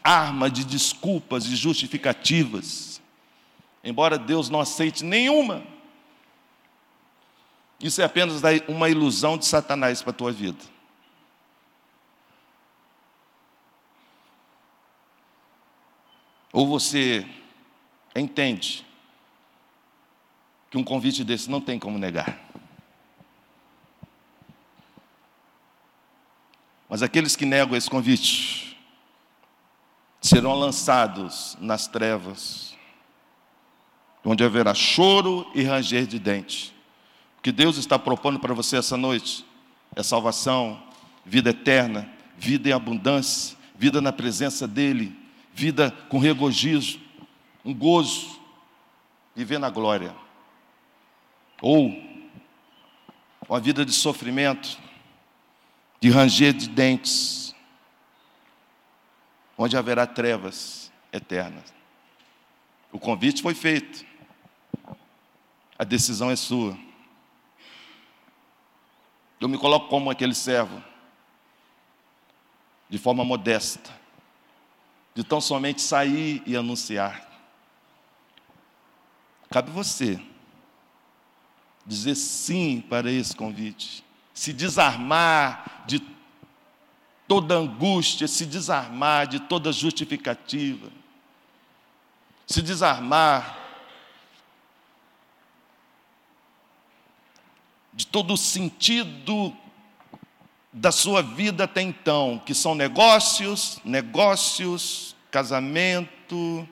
[0.04, 3.02] arma de desculpas e justificativas,
[3.84, 5.64] embora Deus não aceite nenhuma.
[7.80, 10.64] Isso é apenas uma ilusão de Satanás para a tua vida.
[16.54, 17.26] Ou você
[18.16, 18.86] entende
[20.70, 22.51] que um convite desse não tem como negar.
[26.92, 28.78] Mas aqueles que negam esse convite
[30.20, 32.76] serão lançados nas trevas,
[34.26, 36.76] onde haverá choro e ranger de dente.
[37.38, 39.46] O que Deus está propondo para você essa noite
[39.96, 40.84] é salvação,
[41.26, 45.18] vida eterna, vida em abundância, vida na presença dEle,
[45.54, 47.00] vida com regozijo,
[47.64, 48.38] um gozo,
[49.34, 50.14] viver na glória.
[51.62, 51.90] Ou
[53.48, 54.78] uma vida de sofrimento,
[56.02, 57.56] de ranger de dentes,
[59.56, 61.72] onde haverá trevas eternas.
[62.92, 64.04] O convite foi feito,
[65.78, 66.76] a decisão é sua.
[69.40, 70.84] Eu me coloco como aquele servo,
[72.90, 73.92] de forma modesta,
[75.14, 77.30] de tão somente sair e anunciar.
[79.52, 80.20] Cabe você
[81.86, 84.04] dizer sim para esse convite,
[84.42, 86.02] se desarmar de
[87.28, 90.90] toda angústia, se desarmar de toda justificativa,
[92.48, 93.56] se desarmar
[97.94, 99.56] de todo o sentido
[100.74, 106.68] da sua vida até então, que são negócios, negócios, casamento,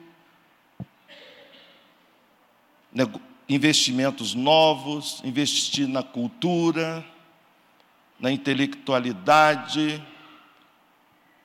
[3.48, 7.06] investimentos novos, investir na cultura,
[8.20, 10.04] na intelectualidade,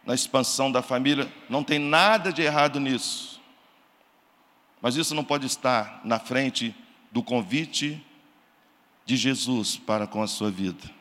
[0.06, 1.32] na expansão da família.
[1.50, 3.42] Não tem nada de errado nisso.
[4.82, 6.76] Mas isso não pode estar na frente
[7.12, 8.06] do convite
[9.06, 10.94] de Jesus para com a sua vida.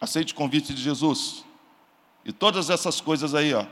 [0.00, 1.44] Aceite o convite de Jesus.
[2.24, 3.64] E todas essas coisas aí, ó,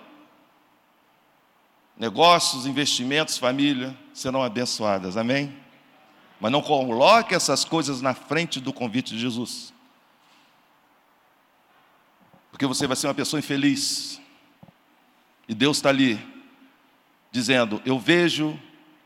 [1.97, 5.17] negócios, investimentos, família serão abençoadas.
[5.17, 5.66] Amém?
[6.41, 9.73] Mas não coloque essas coisas na frente do convite de Jesus.
[12.51, 14.21] Porque você vai ser uma pessoa infeliz.
[15.49, 16.19] E Deus está ali,
[17.31, 18.59] dizendo: Eu vejo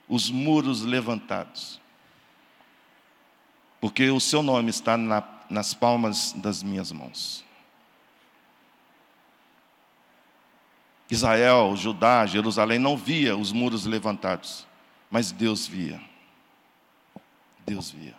[0.09, 1.81] os muros levantados.
[3.81, 7.45] Porque o seu nome está na, nas palmas das minhas mãos.
[11.11, 14.66] Israel, Judá, Jerusalém não via os muros levantados,
[15.11, 16.01] mas Deus via.
[17.66, 18.14] Deus via.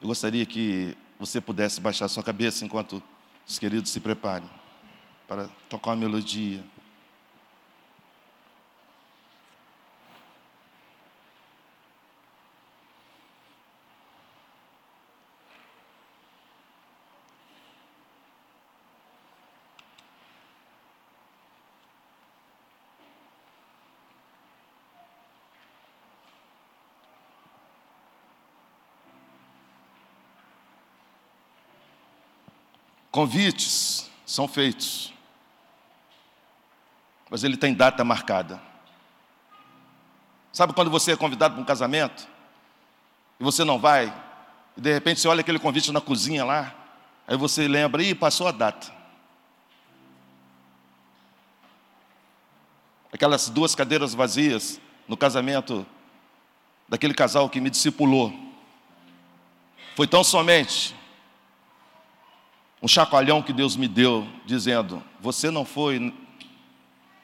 [0.00, 3.02] Eu gostaria que você pudesse baixar sua cabeça enquanto
[3.46, 4.48] os queridos se preparem
[5.28, 6.62] para tocar uma melodia.
[33.12, 35.12] Convites são feitos,
[37.28, 38.58] mas ele tem data marcada.
[40.50, 42.26] Sabe quando você é convidado para um casamento
[43.38, 44.06] e você não vai,
[44.78, 46.74] e de repente você olha aquele convite na cozinha lá,
[47.28, 48.90] aí você lembra, e passou a data.
[53.12, 55.86] Aquelas duas cadeiras vazias no casamento
[56.88, 58.32] daquele casal que me discipulou.
[59.94, 60.96] Foi tão somente
[62.82, 66.12] um chacoalhão que Deus me deu, dizendo: Você não foi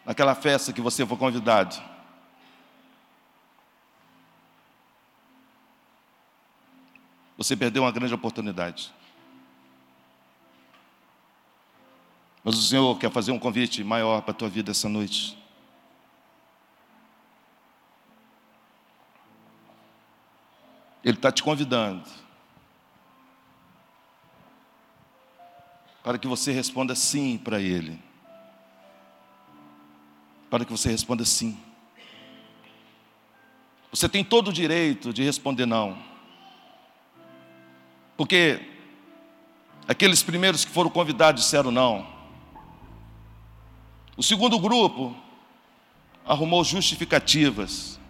[0.07, 1.77] naquela festa que você foi convidado.
[7.37, 8.93] Você perdeu uma grande oportunidade.
[12.45, 15.37] Mas o Senhor quer fazer um convite maior para a tua vida essa noite.
[21.05, 22.28] Ele está te convidando
[26.09, 27.99] para que você responda sim para Ele.
[30.49, 31.55] Para que você responda sim.
[33.91, 35.99] Você tem todo o direito de responder não.
[38.17, 38.59] Porque
[39.87, 42.07] aqueles primeiros que foram convidados disseram não.
[44.17, 45.15] O segundo grupo
[46.25, 48.01] arrumou justificativas.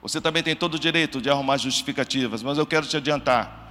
[0.00, 3.63] Você também tem todo o direito de arrumar justificativas, mas eu quero te adiantar.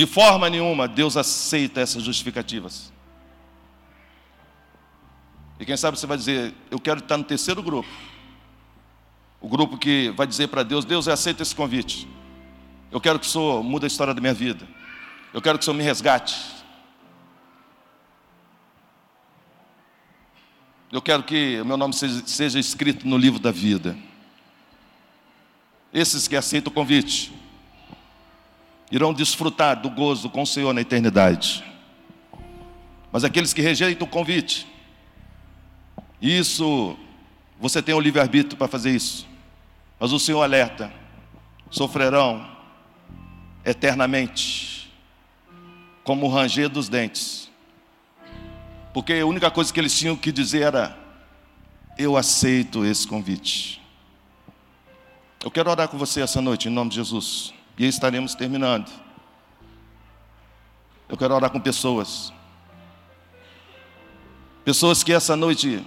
[0.00, 2.90] De forma nenhuma Deus aceita essas justificativas.
[5.58, 7.86] E quem sabe você vai dizer, eu quero estar no terceiro grupo.
[9.42, 12.08] O grupo que vai dizer para Deus, Deus aceita esse convite.
[12.90, 14.66] Eu quero que o Senhor mude a história da minha vida.
[15.34, 16.34] Eu quero que o Senhor me resgate.
[20.90, 23.98] Eu quero que o meu nome seja, seja escrito no livro da vida.
[25.92, 27.38] Esses que aceitam o convite
[28.90, 31.64] irão desfrutar do gozo com o Senhor na eternidade.
[33.12, 34.66] Mas aqueles que rejeitam o convite,
[36.20, 36.96] isso,
[37.58, 39.26] você tem o livre-arbítrio para fazer isso.
[39.98, 40.92] Mas o Senhor alerta:
[41.70, 42.46] sofrerão
[43.64, 44.92] eternamente,
[46.04, 47.50] como o ranger dos dentes.
[48.92, 50.98] Porque a única coisa que eles tinham que dizer era:
[51.96, 53.80] Eu aceito esse convite.
[55.42, 57.54] Eu quero orar com você essa noite, em nome de Jesus.
[57.76, 58.90] E estaremos terminando.
[61.08, 62.32] Eu quero orar com pessoas.
[64.64, 65.84] Pessoas que essa noite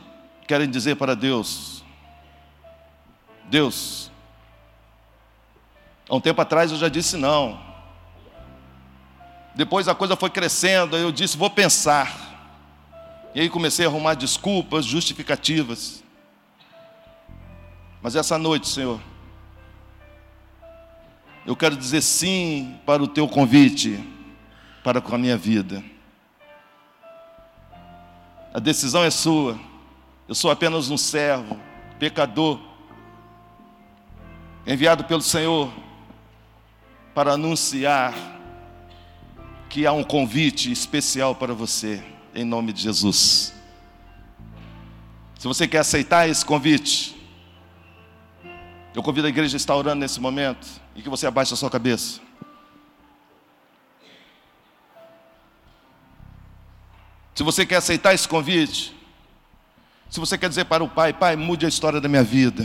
[0.47, 1.83] querem dizer para Deus:
[3.45, 4.11] Deus,
[6.09, 7.73] há um tempo atrás eu já disse não.
[9.55, 12.33] Depois a coisa foi crescendo, eu disse: vou pensar.
[13.35, 16.03] E aí comecei a arrumar desculpas, justificativas.
[18.01, 18.99] Mas essa noite, Senhor,
[21.45, 24.01] eu quero dizer sim para o teu convite
[24.83, 25.83] para com a minha vida.
[28.53, 29.59] A decisão é sua.
[30.27, 31.59] Eu sou apenas um servo,
[31.99, 32.59] pecador,
[34.65, 35.71] enviado pelo Senhor
[37.13, 38.13] para anunciar
[39.69, 42.01] que há um convite especial para você
[42.33, 43.53] em nome de Jesus.
[45.37, 47.15] Se você quer aceitar esse convite,
[48.95, 51.69] eu convido a igreja a estar orando nesse momento e que você abaixe a sua
[51.69, 52.21] cabeça.
[57.35, 58.95] Se você quer aceitar esse convite,
[60.09, 62.63] se você quer dizer para o Pai, Pai, mude a história da minha vida.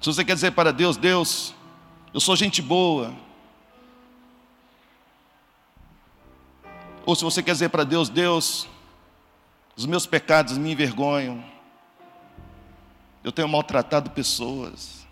[0.00, 1.54] Se você quer dizer para Deus, Deus,
[2.14, 3.14] eu sou gente boa,
[7.06, 8.68] Ou se você quer dizer para Deus, Deus,
[9.76, 11.42] os meus pecados me envergonham.
[13.22, 15.05] Eu tenho maltratado pessoas.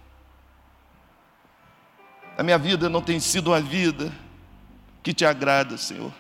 [2.37, 4.13] A minha vida não tem sido uma vida
[5.03, 6.13] que te agrada, Senhor.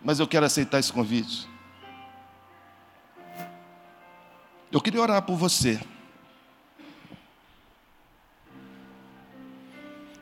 [0.00, 1.48] Mas eu quero aceitar esse convite.
[4.70, 5.80] Eu queria orar por você.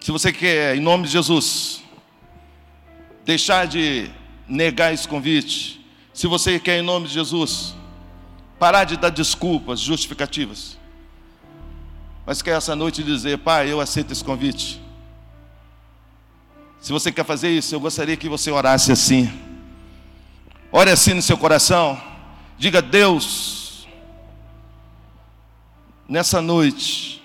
[0.00, 1.82] Se você quer, em nome de Jesus,
[3.24, 4.08] deixar de
[4.46, 7.74] negar esse convite, se você quer, em nome de Jesus,
[8.56, 10.78] parar de dar desculpas, justificativas,
[12.26, 14.82] mas quer essa noite dizer: Pai, eu aceito esse convite.
[16.80, 19.30] Se você quer fazer isso, eu gostaria que você orasse assim.
[20.72, 22.00] Ore assim no seu coração.
[22.58, 23.86] Diga: Deus,
[26.08, 27.22] nessa noite,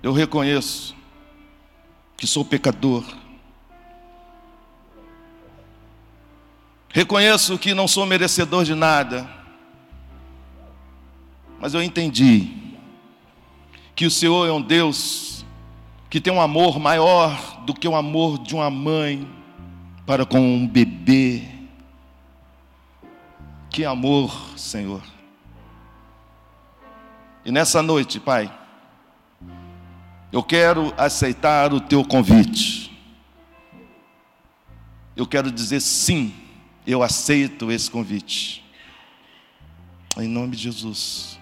[0.00, 0.94] eu reconheço
[2.16, 3.04] que sou pecador.
[6.90, 9.28] Reconheço que não sou merecedor de nada.
[11.60, 12.50] Mas eu entendi
[13.94, 15.44] que o Senhor é um Deus
[16.10, 19.28] que tem um amor maior do que o amor de uma mãe
[20.06, 21.42] para com um bebê.
[23.70, 25.02] Que amor, Senhor.
[27.44, 28.52] E nessa noite, Pai,
[30.30, 32.96] eu quero aceitar o teu convite.
[35.16, 36.34] Eu quero dizer sim,
[36.86, 38.64] eu aceito esse convite.
[40.16, 41.33] Em nome de Jesus.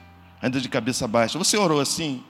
[0.43, 1.39] Ainda de cabeça baixa.
[1.39, 2.25] Você orou assim?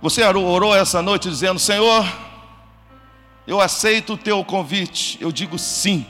[0.00, 2.04] Você orou essa noite dizendo: Senhor,
[3.46, 5.18] eu aceito o teu convite.
[5.20, 6.06] Eu digo sim.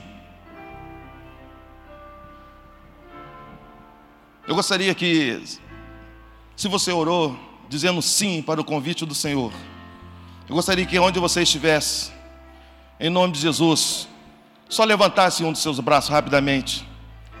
[4.47, 5.43] Eu gostaria que,
[6.55, 9.51] se você orou, dizendo sim para o convite do Senhor,
[10.47, 12.11] eu gostaria que onde você estivesse,
[12.99, 14.07] em nome de Jesus,
[14.73, 16.87] só levantasse um dos seus braços rapidamente.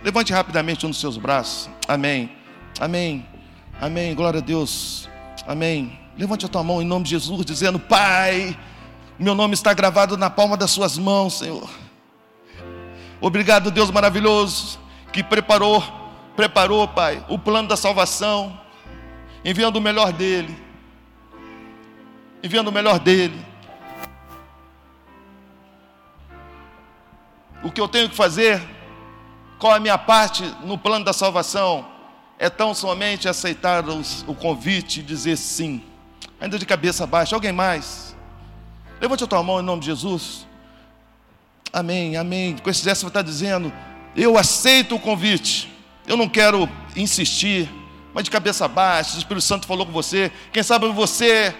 [0.03, 1.69] Levante rapidamente um dos seus braços.
[1.87, 2.31] Amém.
[2.79, 3.25] Amém.
[3.81, 4.13] Amém.
[4.13, 5.09] Glória a Deus.
[5.47, 5.99] Amém.
[6.17, 8.57] Levante a tua mão em nome de Jesus, dizendo: Pai,
[9.17, 11.67] meu nome está gravado na palma das suas mãos, Senhor.
[13.19, 14.79] Obrigado, Deus maravilhoso,
[15.11, 15.81] que preparou
[16.35, 18.59] preparou, Pai, o plano da salvação,
[19.45, 20.55] enviando o melhor dele.
[22.43, 23.52] Enviando o melhor dele.
[27.63, 28.61] O que eu tenho que fazer,
[29.57, 31.87] qual a minha parte no plano da salvação,
[32.37, 35.81] é tão somente aceitar os, o convite e dizer sim.
[36.39, 38.15] Ainda de cabeça baixa, alguém mais?
[38.99, 40.45] Levante a tua mão em nome de Jesus.
[41.71, 42.57] Amém, amém.
[42.57, 43.71] Com esse gesto você está dizendo,
[44.15, 45.71] eu aceito o convite.
[46.05, 47.69] Eu não quero insistir
[48.13, 50.31] mas de cabeça baixa, o Espírito Santo falou com você.
[50.51, 51.53] Quem sabe você,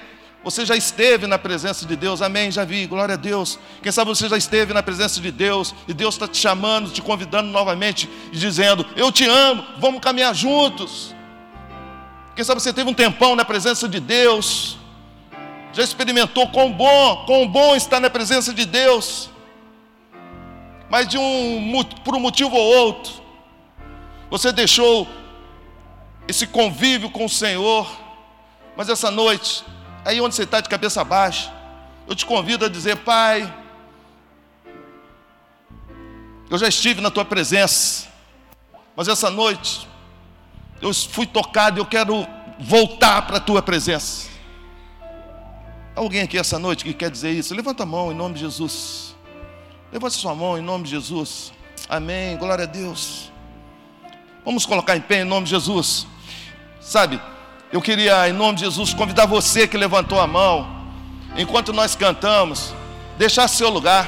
[0.44, 3.58] você já esteve na presença de Deus, amém, já vi, glória a Deus.
[3.82, 7.02] Quem sabe você já esteve na presença de Deus e Deus está te chamando, te
[7.02, 11.16] convidando novamente e dizendo: Eu te amo, vamos caminhar juntos.
[12.36, 14.78] Quem sabe você teve um tempão na presença de Deus,
[15.72, 19.30] já experimentou quão bom, quão bom estar na presença de Deus,
[20.90, 23.14] mas de um, por um motivo ou outro,
[24.30, 25.08] você deixou
[26.28, 27.90] esse convívio com o Senhor,
[28.76, 29.64] mas essa noite,
[30.06, 31.52] aí onde você está de cabeça baixa,
[32.08, 33.52] eu te convido a dizer, Pai,
[36.50, 38.08] eu já estive na tua presença,
[38.96, 39.88] mas essa noite
[40.82, 42.28] eu fui tocado e eu quero
[42.60, 44.30] voltar para a tua presença.
[45.96, 47.54] Alguém aqui essa noite que quer dizer isso?
[47.54, 49.16] Levanta a mão em nome de Jesus.
[49.92, 51.54] Levante sua mão em nome de Jesus.
[51.88, 52.36] Amém.
[52.38, 53.32] Glória a Deus.
[54.44, 56.08] Vamos colocar em pé em nome de Jesus.
[56.82, 57.22] Sabe,
[57.74, 60.70] eu queria, em nome de Jesus, convidar você que levantou a mão,
[61.36, 62.72] enquanto nós cantamos,
[63.18, 64.08] deixar seu lugar.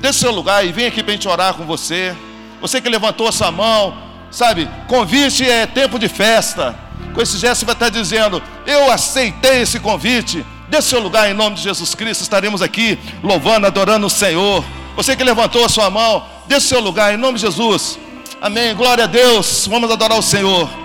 [0.00, 2.12] Deixe seu lugar e vem aqui para a gente orar com você.
[2.60, 3.96] Você que levantou a sua mão,
[4.32, 6.74] sabe, convite é tempo de festa.
[7.14, 10.44] Com esse gesto você vai estar dizendo: Eu aceitei esse convite.
[10.68, 12.22] Dê seu lugar em nome de Jesus Cristo.
[12.22, 14.64] Estaremos aqui louvando, adorando o Senhor.
[14.96, 17.96] Você que levantou a sua mão, dê seu lugar em nome de Jesus.
[18.40, 18.74] Amém.
[18.74, 19.68] Glória a Deus.
[19.68, 20.83] Vamos adorar o Senhor.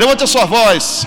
[0.00, 1.06] Levante a sua voz.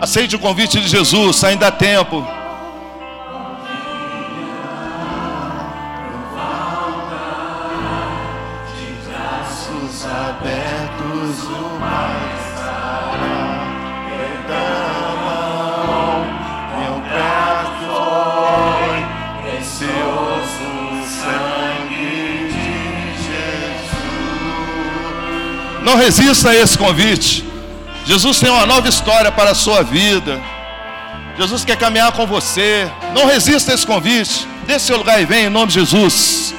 [0.00, 2.37] Aceite o convite de Jesus, ainda há tempo.
[25.82, 27.44] Não resista a esse convite.
[28.04, 30.40] Jesus tem uma nova história para a sua vida.
[31.38, 32.90] Jesus quer caminhar com você.
[33.14, 34.46] Não resista a esse convite.
[34.66, 36.57] Dê seu lugar e vem em nome de Jesus.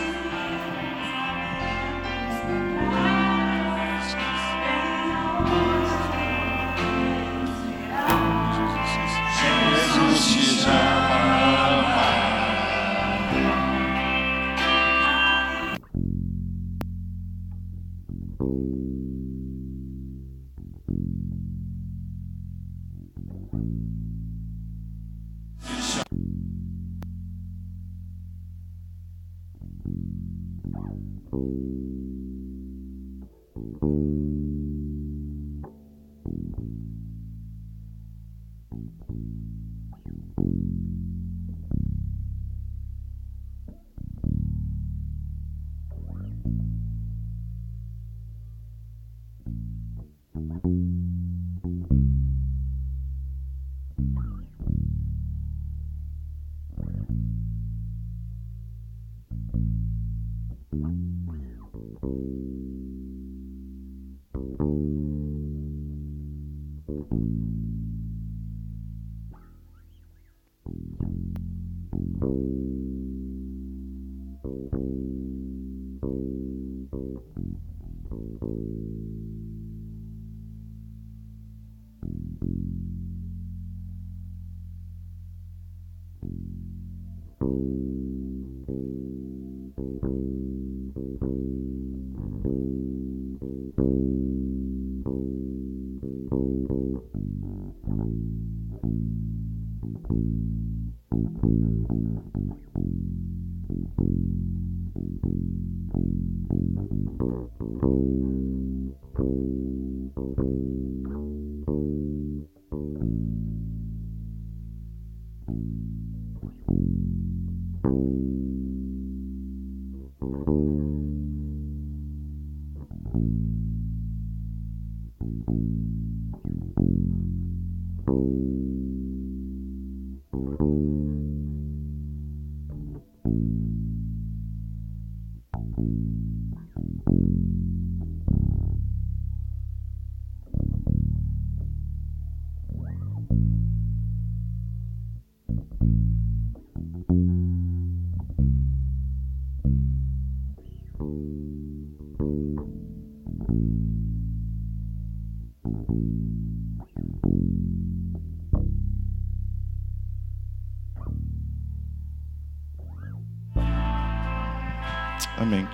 [165.39, 165.67] Amém.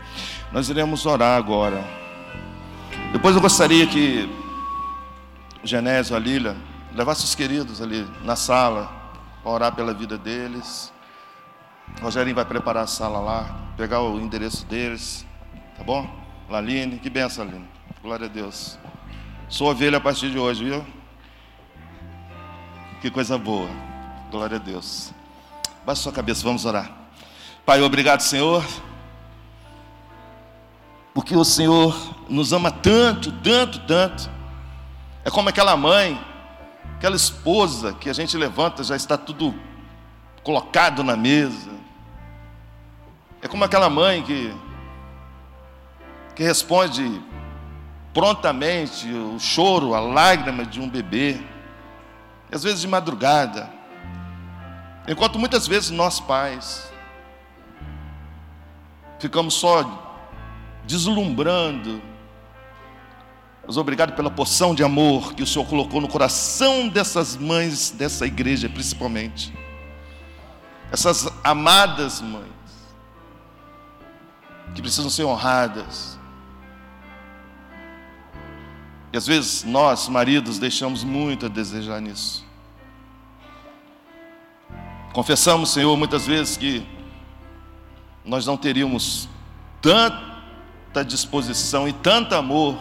[0.51, 1.83] Nós iremos orar agora.
[3.11, 4.29] Depois eu gostaria que
[5.63, 6.55] Genésio, a Lília,
[6.93, 8.91] levasse os queridos ali na sala
[9.41, 10.93] para orar pela vida deles.
[11.99, 15.25] O Rogerinho vai preparar a sala lá, pegar o endereço deles,
[15.75, 16.07] tá bom?
[16.47, 17.67] Laline, que benção, Laline.
[18.03, 18.77] Glória a Deus.
[19.49, 20.85] Sou ovelha a partir de hoje, viu?
[23.01, 23.69] Que coisa boa.
[24.29, 25.11] Glória a Deus.
[25.83, 26.91] Baixa sua cabeça, vamos orar.
[27.65, 28.63] Pai, obrigado, Senhor.
[31.15, 31.95] Porque o Senhor
[32.27, 34.29] nos ama tanto, tanto, tanto.
[35.23, 36.19] É como aquela mãe,
[36.97, 39.55] aquela esposa que a gente levanta, já está tudo
[40.43, 41.71] colocado na mesa.
[43.41, 44.53] É como aquela mãe que,
[46.35, 47.21] que responde
[48.13, 51.39] prontamente o choro, a lágrima de um bebê,
[52.51, 53.71] às vezes de madrugada.
[55.07, 56.91] Enquanto muitas vezes nós pais
[59.17, 60.04] ficamos só
[60.85, 62.01] deslumbrando,
[63.67, 68.25] mas obrigado pela porção de amor que o Senhor colocou no coração dessas mães dessa
[68.25, 69.51] igreja, principalmente.
[70.91, 72.45] Essas amadas mães,
[74.75, 76.19] que precisam ser honradas.
[79.11, 82.45] E às vezes nós, maridos, deixamos muito a desejar nisso.
[85.11, 86.85] Confessamos, Senhor, muitas vezes que
[88.23, 89.29] nós não teríamos
[90.95, 92.77] tanta disposição e tanto amor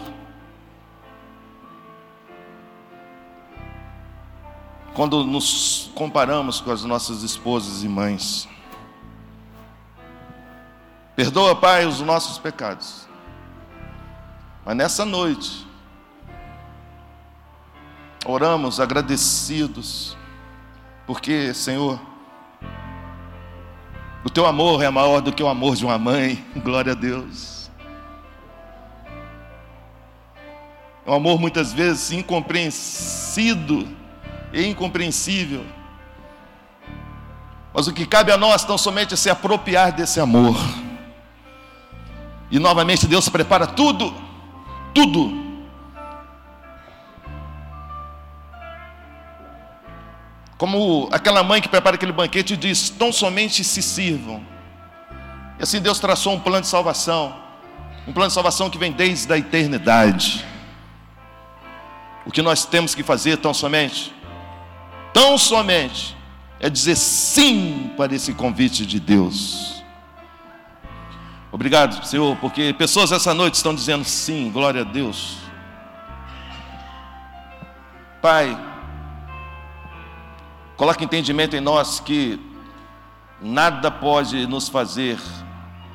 [4.95, 8.49] quando nos comparamos com as nossas esposas e mães.
[11.17, 13.09] Perdoa, Pai, os nossos pecados.
[14.65, 15.67] Mas nessa noite,
[18.25, 20.17] oramos agradecidos,
[21.05, 22.01] porque, Senhor,
[24.25, 27.64] o teu amor é maior do que o amor de uma mãe, glória a Deus.
[31.07, 33.87] É um amor muitas vezes incompreensido
[34.53, 35.65] e incompreensível.
[37.75, 40.57] Mas o que cabe a nós tão somente é se apropriar desse amor.
[42.51, 44.15] E novamente Deus prepara tudo,
[44.95, 45.45] tudo.
[50.57, 54.41] Como aquela mãe que prepara aquele banquete diz: tão somente se sirvam.
[55.59, 57.37] E assim Deus traçou um plano de salvação,
[58.07, 60.54] um plano de salvação que vem desde a eternidade.
[62.27, 64.15] O que nós temos que fazer tão somente,
[65.13, 66.17] tão somente,
[66.59, 69.83] é dizer sim para esse convite de Deus.
[71.53, 75.39] Obrigado, Senhor, porque pessoas essa noite estão dizendo sim, glória a Deus.
[78.21, 78.59] Pai,
[80.77, 82.41] coloque entendimento em nós que
[83.41, 85.19] nada pode nos fazer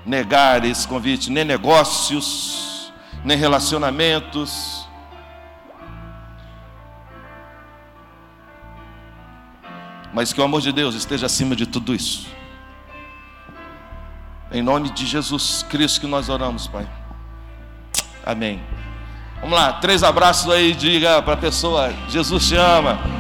[0.06, 2.94] negar esse convite, nem negócios,
[3.26, 4.88] nem relacionamentos.
[10.14, 12.28] Mas que o amor de Deus esteja acima de tudo isso.
[14.52, 16.88] Em nome de Jesus Cristo que nós oramos, Pai.
[18.26, 18.62] Amém.
[19.42, 23.19] Vamos lá, três abraços aí, diga para a pessoa: Jesus te ama.